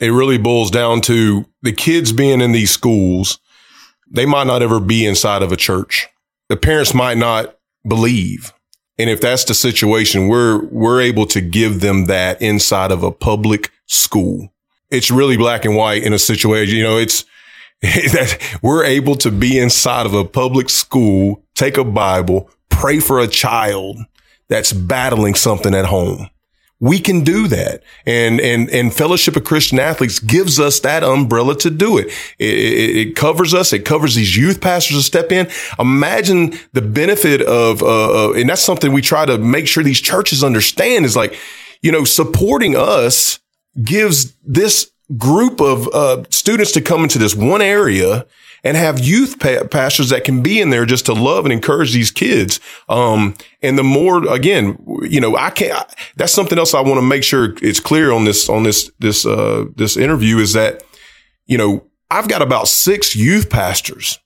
It 0.00 0.08
really 0.08 0.38
boils 0.38 0.70
down 0.70 1.00
to 1.02 1.46
the 1.62 1.72
kids 1.72 2.12
being 2.12 2.40
in 2.40 2.52
these 2.52 2.70
schools. 2.70 3.38
They 4.10 4.26
might 4.26 4.46
not 4.46 4.62
ever 4.62 4.80
be 4.80 5.06
inside 5.06 5.42
of 5.42 5.52
a 5.52 5.56
church. 5.56 6.08
The 6.48 6.56
parents 6.56 6.94
might 6.94 7.16
not 7.16 7.56
believe. 7.86 8.52
And 8.98 9.08
if 9.08 9.20
that's 9.20 9.44
the 9.44 9.54
situation, 9.54 10.28
we're, 10.28 10.64
we're 10.66 11.00
able 11.00 11.26
to 11.26 11.40
give 11.40 11.80
them 11.80 12.06
that 12.06 12.42
inside 12.42 12.90
of 12.90 13.02
a 13.02 13.12
public 13.12 13.70
school. 13.86 14.52
It's 14.90 15.10
really 15.10 15.36
black 15.36 15.64
and 15.64 15.76
white 15.76 16.02
in 16.02 16.12
a 16.12 16.18
situation. 16.18 16.76
You 16.76 16.84
know, 16.84 16.98
it's 16.98 17.24
that 17.82 18.58
we're 18.62 18.84
able 18.84 19.16
to 19.16 19.30
be 19.30 19.58
inside 19.58 20.06
of 20.06 20.14
a 20.14 20.24
public 20.24 20.68
school, 20.68 21.42
take 21.54 21.78
a 21.78 21.84
Bible, 21.84 22.50
pray 22.68 23.00
for 23.00 23.20
a 23.20 23.28
child 23.28 23.98
that's 24.50 24.74
battling 24.74 25.34
something 25.34 25.74
at 25.74 25.86
home 25.86 26.28
we 26.80 26.98
can 26.98 27.22
do 27.22 27.46
that. 27.46 27.82
And, 28.06 28.40
and, 28.40 28.70
and 28.70 28.92
Fellowship 28.92 29.36
of 29.36 29.44
Christian 29.44 29.78
Athletes 29.78 30.18
gives 30.18 30.58
us 30.58 30.80
that 30.80 31.04
umbrella 31.04 31.56
to 31.58 31.70
do 31.70 31.98
it. 31.98 32.06
It, 32.38 32.58
it, 32.58 32.96
it 32.96 33.16
covers 33.16 33.52
us. 33.52 33.74
It 33.74 33.84
covers 33.84 34.14
these 34.14 34.34
youth 34.34 34.62
pastors 34.62 34.96
to 34.96 35.02
step 35.02 35.30
in. 35.30 35.48
Imagine 35.78 36.58
the 36.72 36.80
benefit 36.80 37.42
of, 37.42 37.82
uh, 37.82 38.30
uh, 38.30 38.32
and 38.32 38.48
that's 38.48 38.62
something 38.62 38.92
we 38.92 39.02
try 39.02 39.26
to 39.26 39.36
make 39.36 39.68
sure 39.68 39.84
these 39.84 40.00
churches 40.00 40.42
understand 40.42 41.04
is 41.04 41.14
like, 41.14 41.38
you 41.82 41.92
know, 41.92 42.04
supporting 42.04 42.74
us 42.76 43.38
gives 43.82 44.32
this 44.42 44.90
group 45.18 45.60
of, 45.60 45.86
uh, 45.88 46.24
students 46.30 46.72
to 46.72 46.80
come 46.80 47.02
into 47.02 47.18
this 47.18 47.34
one 47.34 47.60
area 47.60 48.26
and 48.62 48.76
have 48.76 49.00
youth 49.00 49.38
pa- 49.38 49.64
pastors 49.70 50.10
that 50.10 50.24
can 50.24 50.42
be 50.42 50.60
in 50.60 50.70
there 50.70 50.86
just 50.86 51.06
to 51.06 51.12
love 51.12 51.44
and 51.44 51.52
encourage 51.52 51.92
these 51.92 52.10
kids. 52.10 52.60
Um, 52.88 53.34
and 53.62 53.78
the 53.78 53.84
more, 53.84 54.26
again, 54.32 54.78
you 55.02 55.20
know, 55.20 55.36
I 55.36 55.50
can't, 55.50 55.86
that's 56.16 56.32
something 56.32 56.58
else 56.58 56.74
I 56.74 56.80
want 56.80 56.98
to 56.98 57.06
make 57.06 57.24
sure 57.24 57.54
it's 57.62 57.80
clear 57.80 58.12
on 58.12 58.24
this, 58.24 58.48
on 58.48 58.62
this, 58.62 58.90
this, 58.98 59.24
uh, 59.24 59.66
this 59.76 59.96
interview 59.96 60.38
is 60.38 60.52
that, 60.52 60.82
you 61.46 61.58
know, 61.58 61.86
I've 62.10 62.28
got 62.28 62.42
about 62.42 62.68
six 62.68 63.14
youth 63.14 63.50
pastors 63.50 64.18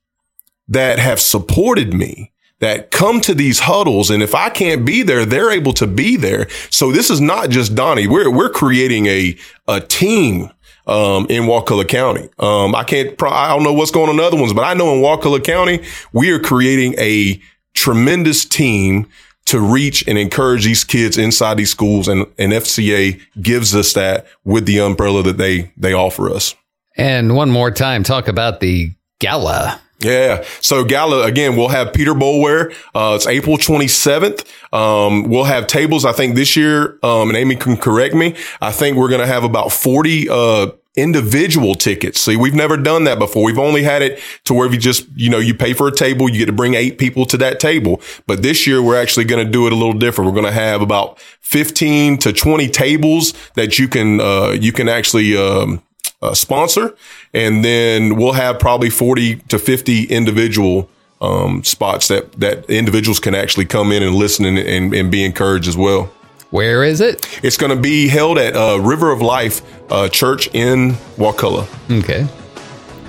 that 0.68 0.99
have 0.99 1.20
supported 1.20 1.92
me 1.92 2.33
that 2.61 2.90
come 2.90 3.20
to 3.20 3.35
these 3.35 3.61
huddles. 3.61 4.11
And 4.11 4.23
if 4.23 4.35
I 4.35 4.49
can't 4.49 4.87
be 4.87 5.03
there, 5.03 5.27
they're 5.27 5.51
able 5.51 5.75
to 5.75 5.87
be 5.87 6.16
there. 6.16 6.49
So 6.70 6.92
this 6.92 7.11
is 7.11 7.20
not 7.20 7.51
just 7.51 7.75
Donny. 7.75 8.07
We're, 8.07 8.31
we're 8.31 8.49
creating 8.49 9.07
a, 9.07 9.37
a 9.68 9.81
team 9.81 10.51
um, 10.87 11.27
in 11.29 11.47
Wakulla 11.47 11.85
County. 11.85 12.29
Um, 12.38 12.75
I 12.75 12.85
can't, 12.85 13.20
I 13.23 13.49
don't 13.49 13.62
know 13.62 13.73
what's 13.73 13.90
going 13.90 14.09
on 14.09 14.16
in 14.16 14.25
other 14.25 14.37
ones, 14.37 14.53
but 14.53 14.64
I 14.64 14.75
know 14.75 14.94
in 14.94 15.01
Wakulla 15.01 15.40
County, 15.40 15.83
we 16.12 16.31
are 16.31 16.38
creating 16.38 16.94
a 16.99 17.40
tremendous 17.75 18.44
team 18.44 19.07
to 19.47 19.61
reach 19.61 20.07
and 20.09 20.16
encourage 20.16 20.64
these 20.64 20.85
kids 20.85 21.18
inside 21.18 21.57
these 21.57 21.70
schools. 21.70 22.09
And, 22.09 22.27
and 22.38 22.53
FCA 22.53 23.20
gives 23.42 23.75
us 23.75 23.92
that 23.92 24.27
with 24.44 24.66
the 24.66 24.81
umbrella 24.81 25.23
that 25.25 25.37
they, 25.37 25.73
they 25.77 25.92
offer 25.92 26.31
us. 26.31 26.55
And 26.97 27.37
one 27.37 27.51
more 27.51 27.70
time, 27.70 28.03
talk 28.03 28.29
about 28.29 28.61
the 28.61 28.92
gala 29.18 29.81
Yeah. 30.05 30.45
So 30.61 30.85
Gala, 30.85 31.25
again, 31.25 31.57
we'll 31.57 31.69
have 31.69 31.93
Peter 31.93 32.12
Boulware. 32.12 32.75
Uh, 32.95 33.14
it's 33.17 33.27
April 33.27 33.57
27th. 33.57 34.45
Um, 34.73 35.29
we'll 35.29 35.45
have 35.45 35.67
tables. 35.67 36.05
I 36.05 36.12
think 36.12 36.35
this 36.35 36.57
year, 36.57 36.99
um, 37.03 37.29
and 37.31 37.37
Amy 37.37 37.57
can 37.57 37.77
correct 37.77 38.14
me. 38.14 38.37
I 38.61 38.71
think 38.71 38.97
we're 38.97 39.09
going 39.09 39.21
to 39.21 39.27
have 39.27 39.45
about 39.45 39.73
40, 39.73 40.29
uh, 40.29 40.67
individual 40.97 41.75
tickets. 41.75 42.21
See, 42.21 42.37
we've 42.37 42.55
never 42.55 42.77
done 42.77 43.05
that 43.05 43.19
before. 43.19 43.45
We've 43.45 43.59
only 43.59 43.83
had 43.83 44.01
it 44.03 44.21
to 44.45 44.55
where 44.55 44.67
if 44.67 44.73
you 44.73 44.79
just, 44.79 45.07
you 45.17 45.29
know, 45.29 45.38
you 45.38 45.53
pay 45.53 45.73
for 45.73 45.88
a 45.88 45.93
table, 45.93 46.29
you 46.29 46.38
get 46.38 46.47
to 46.47 46.53
bring 46.53 46.75
eight 46.75 46.99
people 46.99 47.27
to 47.27 47.37
that 47.38 47.59
table. 47.59 48.01
But 48.27 48.43
this 48.43 48.67
year 48.67 48.81
we're 48.81 49.01
actually 49.01 49.25
going 49.25 49.45
to 49.45 49.51
do 49.51 49.67
it 49.67 49.73
a 49.73 49.77
little 49.77 49.95
different. 49.95 50.31
We're 50.31 50.40
going 50.40 50.53
to 50.53 50.61
have 50.61 50.83
about 50.83 51.19
15 51.40 52.19
to 52.19 52.33
20 52.33 52.69
tables 52.69 53.35
that 53.55 53.79
you 53.79 53.88
can, 53.88 54.21
uh, 54.21 54.51
you 54.51 54.71
can 54.71 54.88
actually, 54.88 55.37
um, 55.37 55.83
uh, 56.25 56.35
sponsor. 56.35 56.95
And 57.33 57.65
then 57.65 58.17
we'll 58.17 58.33
have 58.33 58.59
probably 58.59 58.91
40 58.91 59.37
to 59.37 59.59
50 59.59 60.05
individual 60.05 60.89
um, 61.21 61.63
spots 61.65 62.09
that, 62.09 62.33
that 62.41 62.69
individuals 62.69 63.21
can 63.21 63.35
actually 63.35 63.67
come 63.67 63.93
in 63.93 64.03
and 64.03 64.15
listen 64.15 64.45
and, 64.45 64.59
and, 64.59 64.95
and 64.95 65.11
be 65.11 65.25
encouraged 65.25 65.69
as 65.69 65.77
well. 65.77 66.11
Where 66.51 66.85
is 66.85 67.01
it? 67.01 67.41
It's 67.43 67.57
going 67.57 67.75
to 67.75 67.81
be 67.81 68.09
held 68.09 68.39
at 68.39 68.55
uh, 68.55 68.79
River 68.81 69.11
of 69.11 69.21
Life 69.21 69.63
uh, 69.91 70.09
Church 70.09 70.49
in 70.55 70.93
Wakulla. 71.17 71.67
Okay. 71.91 72.27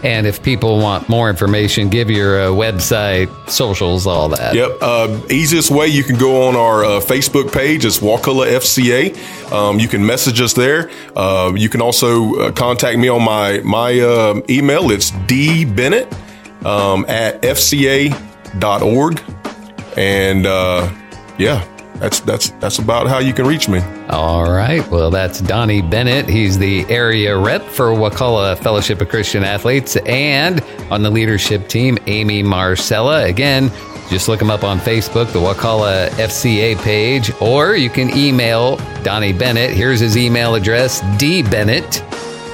And 0.06 0.28
if 0.28 0.44
people 0.44 0.78
want 0.78 1.10
more 1.10 1.32
information, 1.32 1.90
give 1.90 2.12
your 2.12 2.40
uh, 2.40 2.46
website, 2.50 3.50
socials, 3.50 4.06
all 4.06 4.30
that. 4.30 4.54
Yep. 4.54 4.78
Uh, 4.80 5.20
easiest 5.32 5.72
way 5.72 5.88
you 5.88 6.04
can 6.04 6.16
go 6.20 6.48
on 6.48 6.56
our 6.56 6.86
uh, 6.86 6.90
Facebook 7.00 7.52
page. 7.52 7.86
It's 7.86 8.00
Wakulla 8.00 8.46
FCA. 8.46 9.52
Um, 9.52 9.80
you 9.80 9.88
can 9.88 10.06
message 10.06 10.40
us 10.42 10.54
there. 10.54 10.92
Uh, 11.16 11.54
you 11.56 11.70
can 11.70 11.82
also 11.82 12.36
uh, 12.36 12.52
contact 12.52 13.00
me 13.00 13.10
on 13.10 13.24
my 13.24 13.62
my 13.62 14.00
uh, 14.00 14.42
email. 14.48 14.92
It's 14.92 15.10
dbennett 15.10 16.14
um, 16.64 17.06
at 17.08 17.42
fca.org. 17.42 19.24
And 19.98 20.46
yeah, 21.40 21.66
that's 22.00 22.20
that's 22.22 22.50
that's 22.52 22.80
about 22.80 23.08
how 23.08 23.20
you 23.20 23.34
can 23.34 23.48
reach 23.48 23.68
me. 23.70 23.82
All 24.10 24.52
right. 24.52 24.88
Well, 24.90 25.12
that's 25.12 25.40
Donny 25.42 25.82
Bennett. 25.82 26.28
He's 26.28 26.58
the 26.58 26.86
area 26.90 27.38
rep 27.38 27.64
for 27.64 27.94
Wakulla 27.94 28.56
Fellowship 28.58 29.02
of 29.02 29.10
Christian 29.10 29.44
Athletes, 29.44 29.96
and 30.06 30.62
on 30.92 31.04
the 31.04 31.10
leadership 31.10 31.68
team, 31.68 31.98
Amy 32.08 32.44
Marcelja. 32.44 33.28
Again, 33.28 33.72
just 34.10 34.28
look 34.28 34.42
him 34.42 34.52
up 34.52 34.64
on 34.64 34.80
Facebook, 34.80 35.32
the 35.32 35.40
Wakulla 35.40 36.10
FCA 36.12 36.78
page, 36.84 37.32
or 37.42 37.76
you 37.76 37.90
can 37.90 38.16
email 38.16 38.78
Donny 39.04 39.34
Bennett. 39.34 39.72
Here's 39.72 40.00
his 40.00 40.18
email 40.18 40.56
address: 40.56 41.02
dbennett 41.02 42.02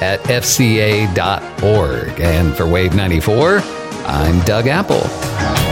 at 0.01 0.19
fca.org. 0.21 2.19
And 2.19 2.55
for 2.55 2.67
Wave 2.67 2.95
94, 2.95 3.59
I'm 4.05 4.39
Doug 4.45 4.67
Apple. 4.67 5.70